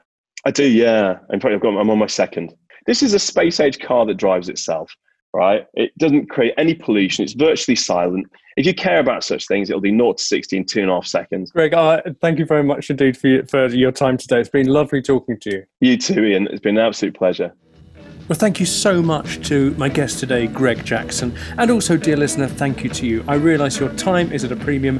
I 0.45 0.51
do, 0.51 0.67
yeah. 0.67 1.17
In 1.31 1.39
fact, 1.39 1.53
I've 1.53 1.61
got, 1.61 1.77
I'm 1.77 1.89
on 1.89 1.99
my 1.99 2.07
second. 2.07 2.53
This 2.85 3.03
is 3.03 3.13
a 3.13 3.19
space 3.19 3.59
age 3.59 3.79
car 3.79 4.05
that 4.05 4.15
drives 4.15 4.49
itself, 4.49 4.91
right? 5.37 5.67
It 5.75 5.97
doesn't 5.97 6.29
create 6.29 6.53
any 6.57 6.73
pollution. 6.73 7.23
It's 7.23 7.33
virtually 7.33 7.75
silent 7.75 8.27
if 8.57 8.65
you 8.65 8.73
care 8.73 8.99
about 8.99 9.23
such 9.23 9.47
things, 9.47 9.69
it'll 9.69 9.81
be 9.81 9.95
0 9.95 10.13
to 10.13 10.23
60 10.23 10.57
in 10.57 10.65
two 10.65 10.81
and 10.81 10.89
a 10.89 10.95
half 10.95 11.05
seconds. 11.05 11.51
Greg, 11.51 11.75
uh, 11.75 12.01
thank 12.21 12.39
you 12.39 12.45
very 12.45 12.63
much 12.63 12.89
indeed 12.89 13.15
for, 13.15 13.45
for 13.45 13.67
your 13.67 13.91
time 13.91 14.17
today. 14.17 14.39
It's 14.39 14.49
been 14.49 14.65
lovely 14.65 14.99
talking 15.01 15.39
to 15.41 15.51
you. 15.51 15.63
You 15.79 15.95
too, 15.95 16.23
Ian. 16.23 16.47
It's 16.47 16.59
been 16.59 16.77
an 16.77 16.83
absolute 16.83 17.15
pleasure. 17.15 17.53
Well, 18.27 18.37
thank 18.37 18.59
you 18.59 18.65
so 18.65 19.01
much 19.01 19.47
to 19.47 19.71
my 19.75 19.89
guest 19.89 20.19
today, 20.19 20.47
Greg 20.47 20.83
Jackson. 20.83 21.37
And 21.59 21.69
also, 21.69 21.97
dear 21.97 22.17
listener, 22.17 22.47
thank 22.47 22.83
you 22.83 22.89
to 22.89 23.05
you. 23.05 23.23
I 23.27 23.35
realise 23.35 23.79
your 23.79 23.93
time 23.93 24.33
is 24.33 24.43
at 24.43 24.51
a 24.51 24.55
premium, 24.55 24.99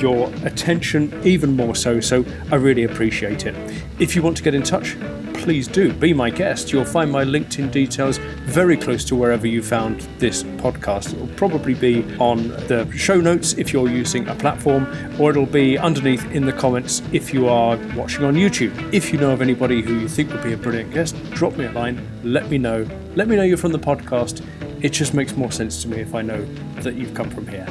your 0.00 0.32
attention 0.44 1.12
even 1.24 1.54
more 1.54 1.76
so, 1.76 2.00
so 2.00 2.24
I 2.50 2.56
really 2.56 2.84
appreciate 2.84 3.44
it. 3.44 3.54
If 3.98 4.16
you 4.16 4.22
want 4.22 4.38
to 4.38 4.42
get 4.42 4.54
in 4.54 4.62
touch, 4.62 4.96
please 5.44 5.68
do 5.68 5.92
be 5.92 6.14
my 6.14 6.30
guest. 6.30 6.72
You'll 6.72 6.86
find 6.86 7.12
my 7.12 7.22
LinkedIn 7.22 7.70
details 7.70 8.16
very 8.46 8.78
close 8.78 9.04
to 9.04 9.14
wherever 9.14 9.46
you 9.46 9.62
found 9.62 10.00
this 10.18 10.42
podcast. 10.42 11.12
It 11.12 11.20
will 11.20 11.36
probably 11.36 11.74
be 11.74 12.02
on 12.16 12.48
the 12.66 12.90
show 12.96 13.20
notes 13.20 13.52
if 13.58 13.70
you're 13.70 13.90
using 13.90 14.26
a 14.28 14.34
platform, 14.34 14.86
or 15.20 15.30
it'll 15.30 15.44
be 15.44 15.76
underneath 15.76 16.24
in 16.32 16.46
the 16.46 16.52
comments 16.52 17.02
if 17.12 17.34
you 17.34 17.46
are 17.46 17.76
watching 17.94 18.24
on 18.24 18.34
YouTube. 18.34 18.72
If 18.94 19.12
you 19.12 19.18
know 19.18 19.32
of 19.32 19.42
anybody 19.42 19.82
who 19.82 20.00
you 20.00 20.08
think 20.08 20.32
would 20.32 20.42
be 20.42 20.54
a 20.54 20.56
brilliant 20.56 20.94
guest, 20.94 21.14
drop 21.32 21.58
me 21.58 21.66
a 21.66 21.72
line, 21.72 22.00
let 22.24 22.48
me 22.48 22.56
know. 22.56 22.88
Let 23.14 23.28
me 23.28 23.36
know 23.36 23.42
you're 23.42 23.58
from 23.58 23.72
the 23.72 23.78
podcast. 23.78 24.42
It 24.82 24.94
just 24.94 25.12
makes 25.12 25.36
more 25.36 25.52
sense 25.52 25.82
to 25.82 25.88
me 25.88 25.98
if 25.98 26.14
I 26.14 26.22
know 26.22 26.42
that 26.76 26.94
you've 26.94 27.12
come 27.12 27.28
from 27.28 27.46
here. 27.48 27.68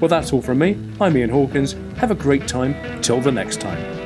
Well, 0.00 0.08
that's 0.08 0.32
all 0.32 0.40
from 0.40 0.60
me. 0.60 0.78
I'm 0.98 1.14
Ian 1.14 1.28
Hawkins. 1.28 1.76
Have 1.98 2.10
a 2.10 2.14
great 2.14 2.48
time. 2.48 2.74
Till 3.02 3.20
the 3.20 3.30
next 3.30 3.60
time. 3.60 4.01